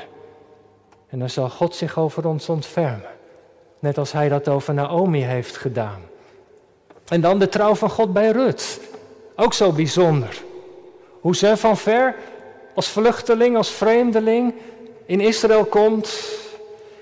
En 1.08 1.18
dan 1.18 1.30
zal 1.30 1.50
God 1.50 1.74
zich 1.74 1.98
over 1.98 2.26
ons 2.26 2.48
ontfermen. 2.48 3.10
Net 3.78 3.98
als 3.98 4.12
hij 4.12 4.28
dat 4.28 4.48
over 4.48 4.74
Naomi 4.74 5.22
heeft 5.22 5.56
gedaan. 5.56 6.00
En 7.08 7.20
dan 7.20 7.38
de 7.38 7.48
trouw 7.48 7.74
van 7.74 7.90
God 7.90 8.12
bij 8.12 8.30
Rut. 8.30 8.80
Ook 9.36 9.52
zo 9.52 9.72
bijzonder. 9.72 10.42
Hoe 11.20 11.36
ze 11.36 11.56
van 11.56 11.76
ver 11.76 12.14
als 12.80 12.88
vluchteling, 12.88 13.56
als 13.56 13.70
vreemdeling 13.70 14.54
in 15.06 15.20
Israël 15.20 15.64
komt. 15.64 16.22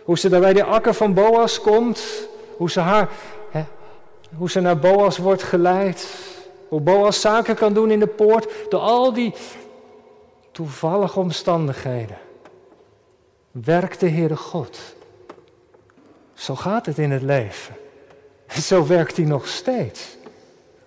Hoe 0.04 0.18
ze 0.18 0.28
daar 0.28 0.40
bij 0.40 0.52
de 0.52 0.64
akker 0.64 0.94
van 0.94 1.14
Boas 1.14 1.60
komt. 1.60 2.28
Hoe 2.56 2.70
ze, 2.70 2.80
haar, 2.80 3.08
hè, 3.50 3.64
hoe 4.36 4.50
ze 4.50 4.60
naar 4.60 4.78
Boas 4.78 5.18
wordt 5.18 5.42
geleid. 5.42 6.08
Hoe 6.68 6.80
Boas 6.80 7.20
zaken 7.20 7.54
kan 7.54 7.72
doen 7.72 7.90
in 7.90 7.98
de 7.98 8.06
poort. 8.06 8.50
Door 8.68 8.80
al 8.80 9.12
die 9.12 9.34
toevallige 10.50 11.20
omstandigheden. 11.20 12.18
Werkt 13.50 14.00
de 14.00 14.08
Heere 14.08 14.36
God. 14.36 14.78
Zo 16.34 16.54
gaat 16.54 16.86
het 16.86 16.98
in 16.98 17.10
het 17.10 17.22
leven. 17.22 17.76
En 18.46 18.62
zo 18.72 18.86
werkt 18.86 19.16
hij 19.16 19.26
nog 19.26 19.46
steeds. 19.46 20.16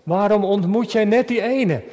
Waarom 0.03 0.45
ontmoet 0.45 0.91
jij 0.91 1.05
net 1.05 1.27
die 1.27 1.41
ene 1.41 1.83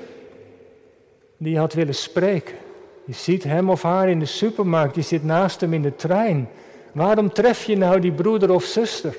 die 1.37 1.58
had 1.58 1.72
willen 1.72 1.94
spreken? 1.94 2.66
Je 3.09 3.14
ziet 3.14 3.44
hem 3.44 3.71
of 3.71 3.83
haar 3.83 4.09
in 4.09 4.18
de 4.18 4.27
supermarkt, 4.27 4.94
je 4.94 5.03
zit 5.03 5.25
naast 5.25 5.61
hem 5.61 5.73
in 5.73 5.83
de 5.83 5.97
trein. 5.97 6.49
Waarom 6.92 7.33
tref 7.33 7.64
je 7.64 7.77
nou 7.77 8.01
die 8.01 8.12
broeder 8.12 8.51
of 8.51 8.64
zuster 8.64 9.16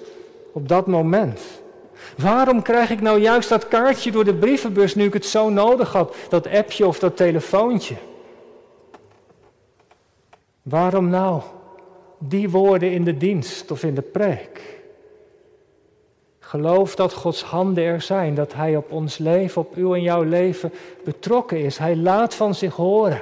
op 0.52 0.68
dat 0.68 0.88
moment? 0.88 1.42
Waarom 2.18 2.62
krijg 2.62 2.90
ik 2.90 3.02
nou 3.02 3.20
juist 3.20 3.50
dat 3.50 3.68
kaartje 3.68 4.12
door 4.12 4.24
de 4.24 4.34
brievenbus 4.34 4.96
nu 4.96 5.06
ik 5.06 5.14
het 5.14 5.26
zo 5.26 5.50
nodig 5.50 5.92
had, 5.92 6.16
dat 6.30 6.48
appje 6.48 6.88
of 6.88 7.00
dat 7.00 7.18
telefoontje? 7.18 7.96
Waarom 10.62 11.10
nou 11.10 11.42
die 12.18 12.50
woorden 12.50 12.92
in 12.92 13.04
de 13.04 13.18
dienst 13.18 13.72
of 13.72 13.84
in 13.84 13.96
de 13.96 14.02
preek? 14.02 14.80
Geloof 16.40 16.96
dat 16.96 17.14
Gods 17.14 17.44
handen 17.44 17.84
er 17.84 18.02
zijn, 18.02 18.36
dat 18.36 18.54
Hij 18.54 18.76
op 18.76 18.92
ons 18.92 19.18
leven, 19.18 19.62
op 19.62 19.76
uw 19.76 19.94
en 19.94 20.02
jouw 20.02 20.24
leven 20.24 20.74
betrokken 21.04 21.60
is. 21.64 21.78
Hij 21.78 21.96
laat 21.96 22.36
van 22.36 22.56
zich 22.56 22.76
horen. 22.76 23.22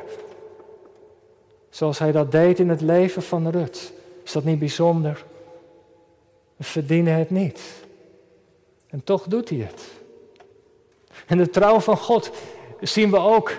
Zoals 1.70 2.00
Hij 2.00 2.12
dat 2.12 2.32
deed 2.32 2.60
in 2.60 2.70
het 2.70 2.82
leven 2.82 3.22
van 3.22 3.50
Rut. 3.50 3.92
Is 4.24 4.32
dat 4.32 4.44
niet 4.44 4.60
bijzonder? 4.60 5.26
We 6.56 6.64
verdienen 6.64 7.14
het 7.14 7.30
niet. 7.30 7.62
En 8.88 9.04
toch 9.04 9.24
doet 9.24 9.50
Hij 9.50 9.58
het. 9.58 9.84
En 11.28 11.38
de 11.38 11.50
trouw 11.50 11.80
van 11.80 11.98
God 11.98 12.32
zien 12.82 13.12
we 13.12 13.18
ook 13.18 13.52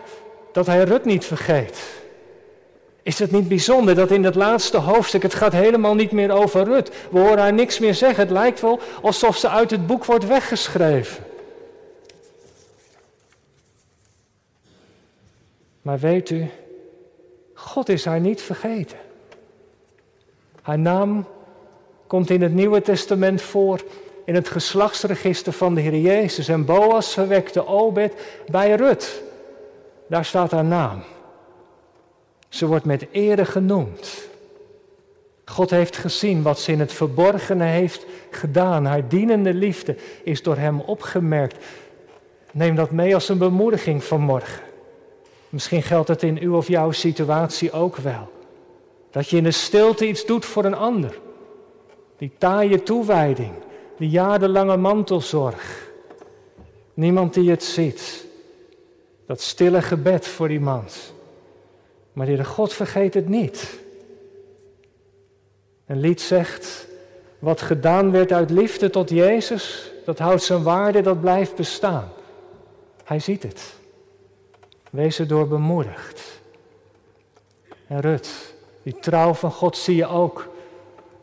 dat 0.53 0.66
Hij 0.66 0.85
Rut 0.85 1.05
niet 1.05 1.25
vergeet. 1.25 1.97
Is 3.03 3.18
het 3.18 3.31
niet 3.31 3.49
bijzonder 3.49 3.94
dat 3.94 4.11
in 4.11 4.25
het 4.25 4.35
laatste 4.35 4.77
hoofdstuk, 4.77 5.23
het 5.23 5.35
gaat 5.35 5.53
helemaal 5.53 5.94
niet 5.94 6.12
meer 6.12 6.31
over 6.31 6.64
Rut. 6.64 6.90
We 7.11 7.18
horen 7.18 7.38
haar 7.38 7.53
niks 7.53 7.79
meer 7.79 7.94
zeggen. 7.94 8.23
Het 8.23 8.33
lijkt 8.33 8.61
wel 8.61 8.81
alsof 9.03 9.37
ze 9.37 9.49
uit 9.49 9.71
het 9.71 9.87
boek 9.87 10.05
wordt 10.05 10.27
weggeschreven. 10.27 11.25
Maar 15.83 15.99
weet 15.99 16.31
u, 16.31 16.51
God 17.59 17.88
is 17.88 18.05
haar 18.05 18.21
niet 18.21 18.42
vergeten. 18.42 18.99
Haar 20.62 20.79
naam 20.79 21.27
komt 22.07 22.31
in 22.31 22.42
het 22.42 22.55
Nieuwe 22.55 22.83
Testament 22.83 23.42
voor 23.42 23.85
in 24.25 24.35
het 24.35 24.49
geslachtsregister 24.49 25.53
van 25.53 25.75
de 25.75 25.81
Heer 25.81 25.97
Jezus. 25.97 26.49
En 26.49 26.64
Boas 26.64 27.12
verwekte 27.12 27.66
Obed 27.66 28.14
bij 28.51 28.75
Rut. 28.75 29.23
Daar 30.09 30.25
staat 30.25 30.51
haar 30.51 30.64
naam. 30.64 31.03
Ze 32.49 32.66
wordt 32.66 32.85
met 32.85 33.07
ere 33.11 33.44
genoemd. 33.44 34.29
God 35.44 35.71
heeft 35.71 35.97
gezien 35.97 36.42
wat 36.42 36.61
ze 36.61 36.73
in 36.73 36.81
het 36.81 36.92
verborgene 36.92 37.64
heeft 37.64 38.07
gedaan. 38.31 38.85
Haar 38.85 39.09
dienende 39.09 39.55
liefde 39.55 39.97
is 40.23 40.42
door 40.42 40.57
hem 40.57 40.81
opgemerkt. 40.81 41.64
Neem 42.53 42.75
dat 42.75 42.90
mee 42.90 43.14
als 43.14 43.29
een 43.29 43.38
bemoediging 43.38 44.05
van 44.05 44.21
morgen. 44.21 44.67
Misschien 45.48 45.82
geldt 45.82 46.08
het 46.08 46.22
in 46.22 46.38
uw 46.38 46.56
of 46.56 46.68
jouw 46.68 46.90
situatie 46.90 47.72
ook 47.72 47.96
wel. 47.96 48.32
Dat 49.11 49.28
je 49.28 49.37
in 49.37 49.44
de 49.44 49.50
stilte 49.50 50.08
iets 50.08 50.26
doet 50.26 50.44
voor 50.44 50.64
een 50.64 50.74
ander. 50.74 51.18
Die 52.16 52.32
taaie 52.38 52.82
toewijding, 52.82 53.52
die 53.96 54.08
jarenlange 54.08 54.76
mantelzorg. 54.76 55.90
Niemand 56.94 57.34
die 57.34 57.50
het 57.50 57.64
ziet. 57.64 58.26
Dat 59.26 59.40
stille 59.40 59.82
gebed 59.82 60.26
voor 60.26 60.50
iemand. 60.50 61.12
Maar 62.12 62.26
de 62.26 62.44
God 62.44 62.72
vergeet 62.72 63.14
het 63.14 63.28
niet. 63.28 63.78
Een 65.87 66.00
lied 66.00 66.20
zegt, 66.20 66.87
wat 67.38 67.61
gedaan 67.61 68.11
werd 68.11 68.32
uit 68.32 68.50
liefde 68.50 68.90
tot 68.90 69.11
Jezus, 69.11 69.92
dat 70.04 70.18
houdt 70.18 70.42
zijn 70.42 70.62
waarde, 70.62 71.00
dat 71.00 71.20
blijft 71.20 71.54
bestaan. 71.54 72.12
Hij 73.04 73.20
ziet 73.20 73.42
het. 73.42 73.77
Wees 74.90 75.18
erdoor 75.18 75.48
bemoedigd. 75.48 76.40
En 77.87 78.01
Rut, 78.01 78.55
die 78.83 78.98
trouw 79.01 79.35
van 79.35 79.51
God 79.51 79.77
zie 79.77 79.96
je 79.96 80.07
ook, 80.07 80.48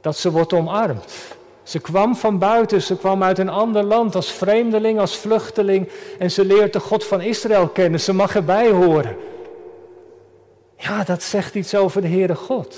dat 0.02 0.18
ze 0.18 0.32
wordt 0.32 0.54
omarmd. 0.54 1.36
Ze 1.64 1.80
kwam 1.80 2.16
van 2.16 2.40
buiten, 2.40 2.82
ze 2.82 2.98
kwam 2.98 3.24
uit 3.24 3.38
een 3.38 3.50
ander 3.50 3.84
land 3.84 4.16
als 4.16 4.32
vreemdeling, 4.32 5.00
als 5.00 5.18
vluchteling 5.18 5.90
en 6.20 6.32
ze 6.32 6.46
leert 6.46 6.74
de 6.74 6.80
God 6.80 7.06
van 7.06 7.22
Israël 7.22 7.68
kennen. 7.68 8.00
Ze 8.00 8.14
mag 8.14 8.36
erbij 8.36 8.72
horen. 8.72 9.18
Ja, 10.78 11.04
dat 11.04 11.24
zegt 11.24 11.56
iets 11.56 11.76
over 11.76 12.02
de 12.02 12.08
Heere 12.08 12.36
God. 12.36 12.76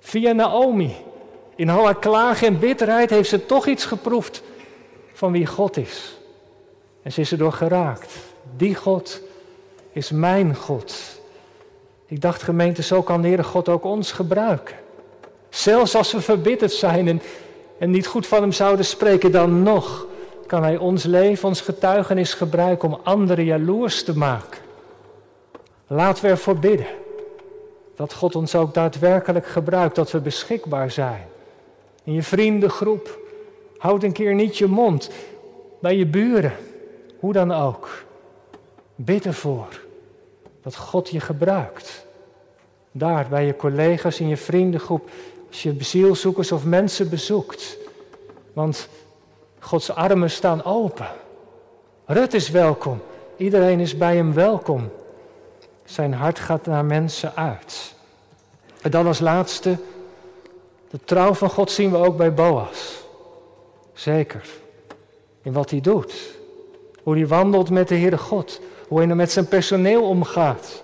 Via 0.00 0.32
Naomi. 0.32 0.96
In 1.56 1.68
al 1.68 1.84
haar 1.84 1.98
klagen 1.98 2.46
en 2.46 2.58
bitterheid 2.58 3.10
heeft 3.10 3.28
ze 3.28 3.46
toch 3.46 3.66
iets 3.66 3.84
geproefd 3.84 4.42
van 5.12 5.32
wie 5.32 5.46
God 5.46 5.76
is. 5.76 6.18
En 7.02 7.12
ze 7.12 7.20
is 7.20 7.32
erdoor 7.32 7.52
geraakt. 7.52 8.12
Die 8.56 8.74
God 8.74 9.20
is 9.92 10.10
mijn 10.10 10.56
God. 10.56 11.20
Ik 12.06 12.20
dacht 12.20 12.42
gemeente, 12.42 12.82
zo 12.82 13.02
kan 13.02 13.20
de 13.20 13.26
Heere 13.26 13.44
God 13.44 13.68
ook 13.68 13.84
ons 13.84 14.12
gebruiken. 14.12 14.76
Zelfs 15.48 15.94
als 15.94 16.12
we 16.12 16.20
verbitterd 16.20 16.72
zijn 16.72 17.08
en, 17.08 17.22
en 17.78 17.90
niet 17.90 18.06
goed 18.06 18.26
van 18.26 18.40
Hem 18.40 18.52
zouden 18.52 18.84
spreken, 18.84 19.32
dan 19.32 19.62
nog 19.62 20.06
kan 20.46 20.62
Hij 20.62 20.76
ons 20.76 21.04
leven, 21.04 21.48
ons 21.48 21.60
getuigenis 21.60 22.34
gebruiken 22.34 22.88
om 22.88 23.00
anderen 23.02 23.44
jaloers 23.44 24.04
te 24.04 24.16
maken. 24.16 24.58
Laten 25.86 26.24
we 26.24 26.30
ervoor 26.30 26.58
bidden. 26.58 26.86
Dat 27.96 28.12
God 28.12 28.36
ons 28.36 28.54
ook 28.54 28.74
daadwerkelijk 28.74 29.46
gebruikt, 29.46 29.94
dat 29.94 30.10
we 30.10 30.20
beschikbaar 30.20 30.90
zijn. 30.90 31.26
In 32.04 32.12
je 32.12 32.22
vriendengroep. 32.22 33.18
Houd 33.78 34.02
een 34.02 34.12
keer 34.12 34.34
niet 34.34 34.58
je 34.58 34.66
mond. 34.66 35.10
Bij 35.80 35.96
je 35.96 36.06
buren. 36.06 36.52
Hoe 37.20 37.32
dan 37.32 37.52
ook. 37.52 38.06
Bid 39.00 39.26
ervoor. 39.26 39.80
Dat 40.62 40.76
God 40.76 41.08
je 41.08 41.20
gebruikt. 41.20 42.06
Daar 42.92 43.28
bij 43.28 43.46
je 43.46 43.56
collega's 43.56 44.20
in 44.20 44.28
je 44.28 44.36
vriendengroep. 44.36 45.10
Als 45.48 45.62
je 45.62 45.76
zielzoekers 45.78 46.52
of 46.52 46.64
mensen 46.64 47.10
bezoekt. 47.10 47.76
Want 48.52 48.88
Gods 49.58 49.90
armen 49.90 50.30
staan 50.30 50.64
open. 50.64 51.08
Rut 52.04 52.34
is 52.34 52.50
welkom. 52.50 53.00
Iedereen 53.36 53.80
is 53.80 53.96
bij 53.96 54.16
hem 54.16 54.34
welkom. 54.34 54.90
Zijn 55.84 56.12
hart 56.12 56.38
gaat 56.38 56.66
naar 56.66 56.84
mensen 56.84 57.36
uit. 57.36 57.94
En 58.82 58.90
dan 58.90 59.06
als 59.06 59.20
laatste, 59.20 59.76
de 60.90 60.98
trouw 61.04 61.34
van 61.34 61.50
God 61.50 61.70
zien 61.70 61.90
we 61.90 61.96
ook 61.96 62.16
bij 62.16 62.34
Boas. 62.34 63.02
Zeker. 63.92 64.48
In 65.42 65.52
wat 65.52 65.70
hij 65.70 65.80
doet. 65.80 66.14
Hoe 67.02 67.16
hij 67.16 67.26
wandelt 67.26 67.70
met 67.70 67.88
de 67.88 67.96
Heere 67.96 68.18
God. 68.18 68.60
Hoe 68.88 68.98
hij 68.98 69.14
met 69.14 69.32
zijn 69.32 69.48
personeel 69.48 70.02
omgaat. 70.02 70.82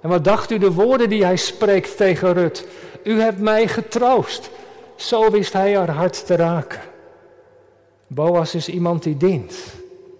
En 0.00 0.08
wat 0.08 0.24
dacht 0.24 0.50
u 0.50 0.58
de 0.58 0.72
woorden 0.72 1.08
die 1.08 1.24
hij 1.24 1.36
spreekt 1.36 1.96
tegen 1.96 2.32
Rut? 2.32 2.66
U 3.04 3.20
hebt 3.20 3.40
mij 3.40 3.68
getroost. 3.68 4.50
Zo 4.96 5.30
wist 5.30 5.52
hij 5.52 5.76
haar 5.76 5.90
hart 5.90 6.26
te 6.26 6.36
raken. 6.36 6.80
Boas 8.06 8.54
is 8.54 8.68
iemand 8.68 9.02
die 9.02 9.16
dient. 9.16 9.54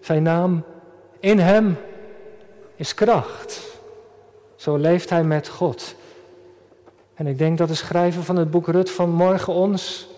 Zijn 0.00 0.22
naam 0.22 0.62
in 1.20 1.38
hem 1.38 1.76
is 2.76 2.94
kracht. 2.94 3.60
Zo 4.56 4.76
leeft 4.76 5.10
hij 5.10 5.24
met 5.24 5.48
God. 5.48 5.94
En 7.14 7.26
ik 7.26 7.38
denk 7.38 7.58
dat 7.58 7.68
de 7.68 7.74
schrijver 7.74 8.22
van 8.22 8.36
het 8.36 8.50
boek 8.50 8.66
Rut 8.66 8.90
vanmorgen 8.90 9.52
ons, 9.52 10.08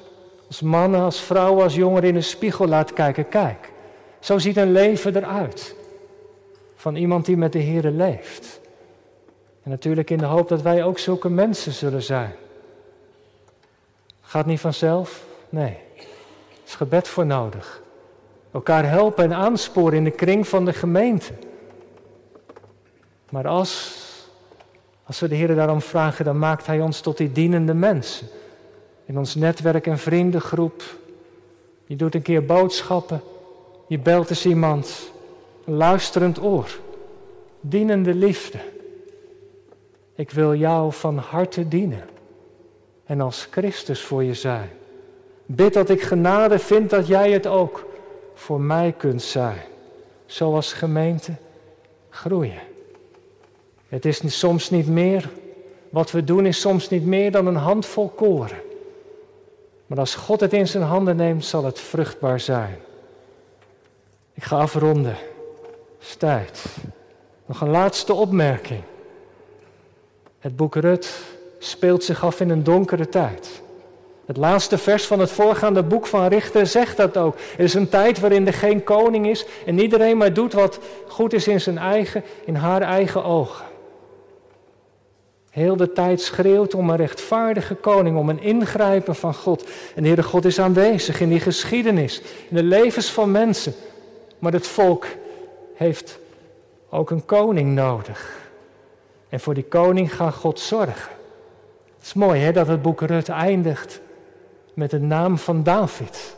als 0.47 0.61
mannen, 0.61 1.01
als 1.01 1.21
vrouwen, 1.21 1.63
als 1.63 1.75
jongeren 1.75 2.09
in 2.09 2.15
de 2.15 2.21
spiegel 2.21 2.67
laat 2.67 2.93
kijken. 2.93 3.29
Kijk, 3.29 3.73
zo 4.21 4.39
ziet 4.39 4.57
een 4.57 4.73
leven 4.73 5.17
eruit. 5.17 5.75
Van 6.87 6.97
iemand 6.97 7.25
die 7.25 7.37
met 7.37 7.53
de 7.53 7.63
Here 7.63 7.91
leeft. 7.91 8.61
En 9.63 9.71
natuurlijk 9.71 10.11
in 10.11 10.19
de 10.19 10.25
hoop 10.25 10.49
dat 10.49 10.63
wij 10.63 10.85
ook 10.85 10.99
zulke 10.99 11.29
mensen 11.29 11.73
zullen 11.73 12.03
zijn. 12.03 12.33
Gaat 14.21 14.47
niet 14.47 14.61
vanzelf? 14.61 15.25
Nee. 15.49 15.79
Er 15.97 16.07
is 16.67 16.75
gebed 16.75 17.09
voor 17.09 17.27
nodig. 17.27 17.83
Elkaar 18.53 18.89
helpen 18.89 19.25
en 19.25 19.35
aansporen 19.35 19.99
in 19.99 20.05
de 20.05 20.11
kring 20.11 20.49
van 20.49 20.65
de 20.65 20.73
gemeente. 20.73 21.33
Maar 23.31 23.47
als 23.47 24.03
als 25.05 25.21
we 25.21 25.29
de 25.29 25.35
Heer 25.35 25.55
daarom 25.55 25.81
vragen, 25.81 26.25
dan 26.25 26.39
maakt 26.39 26.67
Hij 26.67 26.81
ons 26.81 27.01
tot 27.01 27.17
die 27.17 27.33
dienende 27.33 27.75
mensen. 27.75 28.27
In 29.05 29.19
ons 29.19 29.35
netwerk 29.35 29.87
en 29.87 29.99
vriendengroep. 29.99 30.83
Je 31.87 31.97
doet 31.97 32.15
een 32.15 32.23
keer 32.23 32.45
boodschappen. 32.45 33.21
Je 33.89 33.99
belt 33.99 34.31
eens 34.31 34.47
iemand. 34.47 35.15
Luisterend 35.69 36.43
oor. 36.43 36.79
Dienende 37.61 38.15
liefde. 38.15 38.59
Ik 40.15 40.31
wil 40.31 40.55
jou 40.55 40.93
van 40.93 41.17
harte 41.17 41.69
dienen. 41.69 42.05
En 43.05 43.21
als 43.21 43.49
Christus 43.51 44.01
voor 44.01 44.25
je 44.25 44.35
zijn. 44.35 44.71
Bid 45.47 45.73
dat 45.73 45.89
ik 45.89 46.03
genade 46.03 46.59
vind 46.59 46.91
dat 46.91 47.07
jij 47.07 47.31
het 47.31 47.47
ook 47.47 47.87
voor 48.35 48.61
mij 48.61 48.95
kunt 48.97 49.23
zijn. 49.23 49.61
Zoals 50.27 50.73
gemeente 50.73 51.33
groeien. 52.09 52.61
Het 53.89 54.05
is 54.05 54.39
soms 54.39 54.71
niet 54.71 54.89
meer, 54.89 55.31
wat 55.91 56.11
we 56.11 56.25
doen 56.25 56.47
is 56.47 56.61
soms 56.61 56.89
niet 56.89 57.07
meer 57.07 57.31
dan 57.31 57.47
een 57.47 57.57
handvol 57.57 58.09
koren. 58.09 58.61
Maar 59.87 59.99
als 59.99 60.15
God 60.15 60.41
het 60.41 60.53
in 60.53 60.69
zijn 60.69 60.85
handen 60.85 61.17
neemt, 61.17 61.45
zal 61.45 61.65
het 61.65 61.81
vruchtbaar 61.81 62.41
zijn. 62.41 62.79
Ik 64.35 64.45
ga 64.45 64.57
afronden. 64.57 65.17
Tijd. 66.15 66.65
Nog 67.47 67.61
een 67.61 67.71
laatste 67.71 68.13
opmerking. 68.13 68.83
Het 70.39 70.57
boek 70.57 70.75
Rut 70.75 71.19
speelt 71.59 72.05
zich 72.05 72.25
af 72.25 72.41
in 72.41 72.51
een 72.51 72.65
donkere 72.65 73.09
tijd. 73.09 73.63
Het 74.27 74.37
laatste 74.37 74.79
vers 74.79 75.07
van 75.07 75.19
het 75.19 75.31
voorgaande 75.31 75.83
boek 75.83 76.07
van 76.07 76.27
Richter 76.27 76.67
zegt 76.67 76.97
dat 76.97 77.17
ook. 77.17 77.37
Er 77.59 77.65
is 77.65 77.75
een 77.75 77.89
tijd 77.89 78.21
waarin 78.21 78.47
er 78.47 78.53
geen 78.53 78.85
koning 78.85 79.27
is 79.27 79.47
en 79.67 79.79
iedereen 79.79 80.17
maar 80.17 80.33
doet 80.33 80.53
wat 80.53 80.79
goed 81.09 81.33
is 81.33 81.49
in 81.49 81.61
zijn 81.61 81.79
eigen, 81.79 82.25
in 82.45 82.55
haar 82.55 82.83
eigen 82.83 83.25
ogen. 83.25 83.65
Heel 85.51 85.77
de 85.77 85.93
tijd 85.93 86.21
schreeuwt 86.21 86.75
om 86.75 86.91
een 86.91 86.97
rechtvaardige 86.97 87.75
koning, 87.75 88.17
om 88.17 88.29
een 88.29 88.43
ingrijpen 88.43 89.15
van 89.15 89.35
God. 89.35 89.65
En 89.95 90.03
de 90.03 90.09
Heere 90.09 90.23
God 90.23 90.45
is 90.45 90.61
aanwezig 90.61 91.21
in 91.21 91.29
die 91.29 91.41
geschiedenis, 91.41 92.23
in 92.49 92.57
de 92.57 92.63
levens 92.63 93.11
van 93.11 93.31
mensen. 93.31 93.75
Maar 94.39 94.53
het 94.53 94.67
volk 94.67 95.07
heeft 95.77 96.19
ook 96.91 97.11
een 97.11 97.25
koning 97.25 97.75
nodig. 97.75 98.45
En 99.29 99.41
voor 99.41 99.55
die 99.55 99.65
koning 99.65 100.15
gaat 100.15 100.35
God 100.35 100.61
zorgen. 100.61 101.11
Het 101.97 102.07
is 102.07 102.15
mooi 102.15 102.41
hè, 102.41 102.53
dat 102.53 102.67
het 102.67 102.83
boek 102.83 103.01
Rut 103.01 103.29
eindigt 103.29 104.01
met 104.75 104.91
de 104.91 105.01
naam 105.01 105.39
van 105.39 105.63
David. 105.63 106.37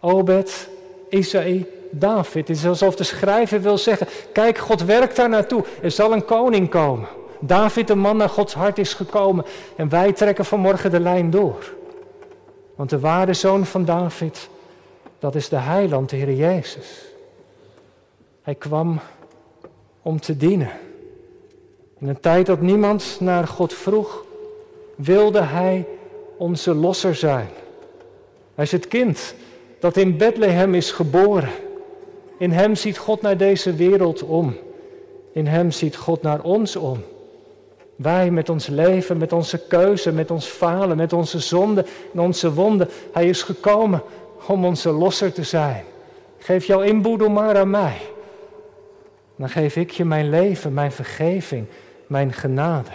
Obed, 0.00 0.68
Isaïe, 1.08 1.66
David. 1.90 2.48
Het 2.48 2.56
is 2.56 2.66
alsof 2.66 2.96
de 2.96 3.04
schrijver 3.04 3.60
wil 3.60 3.78
zeggen: 3.78 4.06
Kijk, 4.32 4.58
God 4.58 4.84
werkt 4.84 5.16
daar 5.16 5.28
naartoe. 5.28 5.64
Er 5.82 5.90
zal 5.90 6.12
een 6.12 6.24
koning 6.24 6.68
komen. 6.68 7.08
David, 7.40 7.86
de 7.86 7.94
man 7.94 8.16
naar 8.16 8.28
Gods 8.28 8.54
hart, 8.54 8.78
is 8.78 8.94
gekomen. 8.94 9.44
En 9.76 9.88
wij 9.88 10.12
trekken 10.12 10.44
vanmorgen 10.44 10.90
de 10.90 11.00
lijn 11.00 11.30
door. 11.30 11.74
Want 12.74 12.90
de 12.90 12.98
ware 12.98 13.34
zoon 13.34 13.66
van 13.66 13.84
David, 13.84 14.48
dat 15.18 15.34
is 15.34 15.48
de 15.48 15.56
heiland, 15.56 16.10
de 16.10 16.16
Heer 16.16 16.32
Jezus. 16.32 17.07
Hij 18.48 18.56
kwam 18.56 19.00
om 20.02 20.20
te 20.20 20.36
dienen. 20.36 20.70
In 21.98 22.08
een 22.08 22.20
tijd 22.20 22.46
dat 22.46 22.60
niemand 22.60 23.16
naar 23.20 23.46
God 23.46 23.72
vroeg, 23.74 24.24
wilde 24.94 25.40
hij 25.42 25.86
onze 26.36 26.74
losser 26.74 27.14
zijn. 27.14 27.48
Hij 28.54 28.64
is 28.64 28.72
het 28.72 28.88
kind 28.88 29.34
dat 29.80 29.96
in 29.96 30.16
Bethlehem 30.16 30.74
is 30.74 30.90
geboren. 30.90 31.48
In 32.38 32.50
hem 32.50 32.74
ziet 32.74 32.98
God 32.98 33.22
naar 33.22 33.36
deze 33.36 33.74
wereld 33.74 34.22
om. 34.22 34.56
In 35.32 35.46
hem 35.46 35.70
ziet 35.70 35.96
God 35.96 36.22
naar 36.22 36.40
ons 36.40 36.76
om. 36.76 37.04
Wij 37.96 38.30
met 38.30 38.48
ons 38.48 38.66
leven, 38.66 39.16
met 39.16 39.32
onze 39.32 39.66
keuze, 39.66 40.12
met 40.12 40.30
ons 40.30 40.46
falen, 40.46 40.96
met 40.96 41.12
onze 41.12 41.38
zonde 41.38 41.84
en 42.12 42.20
onze 42.20 42.52
wonden. 42.52 42.88
Hij 43.12 43.28
is 43.28 43.42
gekomen 43.42 44.02
om 44.46 44.64
onze 44.64 44.90
losser 44.90 45.32
te 45.32 45.42
zijn. 45.42 45.84
Geef 46.38 46.64
jouw 46.64 46.80
inboedel 46.80 47.28
maar 47.28 47.58
aan 47.58 47.70
mij. 47.70 47.96
Dan 49.38 49.48
geef 49.48 49.76
ik 49.76 49.90
je 49.90 50.04
mijn 50.04 50.30
leven, 50.30 50.74
mijn 50.74 50.92
vergeving, 50.92 51.66
mijn 52.06 52.32
genade. 52.32 52.90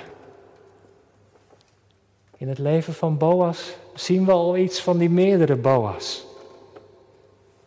In 2.38 2.50
het 2.50 2.60
leven 2.60 2.94
van 2.94 3.18
Boas 3.18 3.76
zien 3.94 4.26
we 4.26 4.32
al 4.32 4.58
iets 4.58 4.82
van 4.82 4.98
die 4.98 5.10
meerdere 5.10 5.56
Boas. 5.56 6.26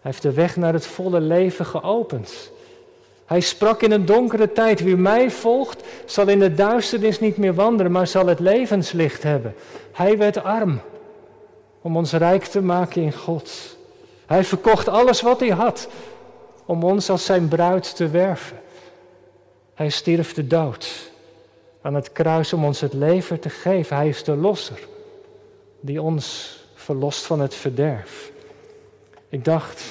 Hij 0.00 0.10
heeft 0.10 0.22
de 0.22 0.32
weg 0.32 0.56
naar 0.56 0.72
het 0.72 0.86
volle 0.86 1.20
leven 1.20 1.66
geopend. 1.66 2.50
Hij 3.24 3.40
sprak 3.40 3.82
in 3.82 3.92
een 3.92 4.06
donkere 4.06 4.52
tijd, 4.52 4.80
wie 4.80 4.96
mij 4.96 5.30
volgt, 5.30 5.82
zal 6.04 6.28
in 6.28 6.38
de 6.38 6.54
duisternis 6.54 7.20
niet 7.20 7.36
meer 7.36 7.54
wandelen, 7.54 7.92
maar 7.92 8.06
zal 8.06 8.26
het 8.26 8.40
levenslicht 8.40 9.22
hebben. 9.22 9.54
Hij 9.92 10.18
werd 10.18 10.42
arm 10.42 10.80
om 11.80 11.96
ons 11.96 12.12
rijk 12.12 12.44
te 12.44 12.60
maken 12.60 13.02
in 13.02 13.12
God. 13.12 13.76
Hij 14.26 14.44
verkocht 14.44 14.88
alles 14.88 15.20
wat 15.20 15.40
hij 15.40 15.48
had 15.48 15.88
om 16.64 16.84
ons 16.84 17.10
als 17.10 17.24
zijn 17.24 17.48
bruid 17.48 17.96
te 17.96 18.08
werven. 18.08 18.64
Hij 19.76 19.88
stierf 19.88 20.34
de 20.34 20.46
dood 20.46 21.10
aan 21.82 21.94
het 21.94 22.12
kruis 22.12 22.52
om 22.52 22.64
ons 22.64 22.80
het 22.80 22.92
leven 22.92 23.40
te 23.40 23.48
geven. 23.48 23.96
Hij 23.96 24.08
is 24.08 24.24
de 24.24 24.36
losser 24.36 24.78
die 25.80 26.02
ons 26.02 26.56
verlost 26.74 27.24
van 27.24 27.40
het 27.40 27.54
verderf. 27.54 28.30
Ik 29.28 29.44
dacht, 29.44 29.84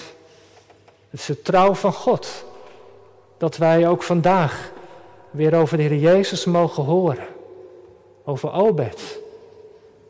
het 1.10 1.20
is 1.20 1.26
de 1.26 1.42
trouw 1.42 1.74
van 1.74 1.94
God 1.94 2.46
dat 3.38 3.58
wij 3.58 3.88
ook 3.88 4.04
vandaag 4.04 4.72
weer 5.32 5.56
over 5.56 5.78
de 5.78 5.84
Heer 5.84 5.98
Jezus 5.98 6.46
mogen 6.46 6.84
horen. 6.84 7.28
Over 8.24 8.54
Obed, 8.54 9.20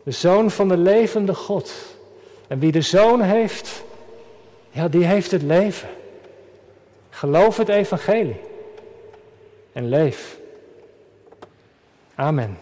de 0.03 0.11
zoon 0.11 0.51
van 0.51 0.67
de 0.67 0.77
levende 0.77 1.33
God. 1.33 1.73
En 2.47 2.59
wie 2.59 2.71
de 2.71 2.81
zoon 2.81 3.21
heeft, 3.21 3.83
ja, 4.69 4.87
die 4.87 5.05
heeft 5.05 5.31
het 5.31 5.41
leven. 5.41 5.89
Geloof 7.09 7.57
het 7.57 7.69
evangelie 7.69 8.53
en 9.75 9.89
leef. 9.89 10.37
Amen. 12.15 12.57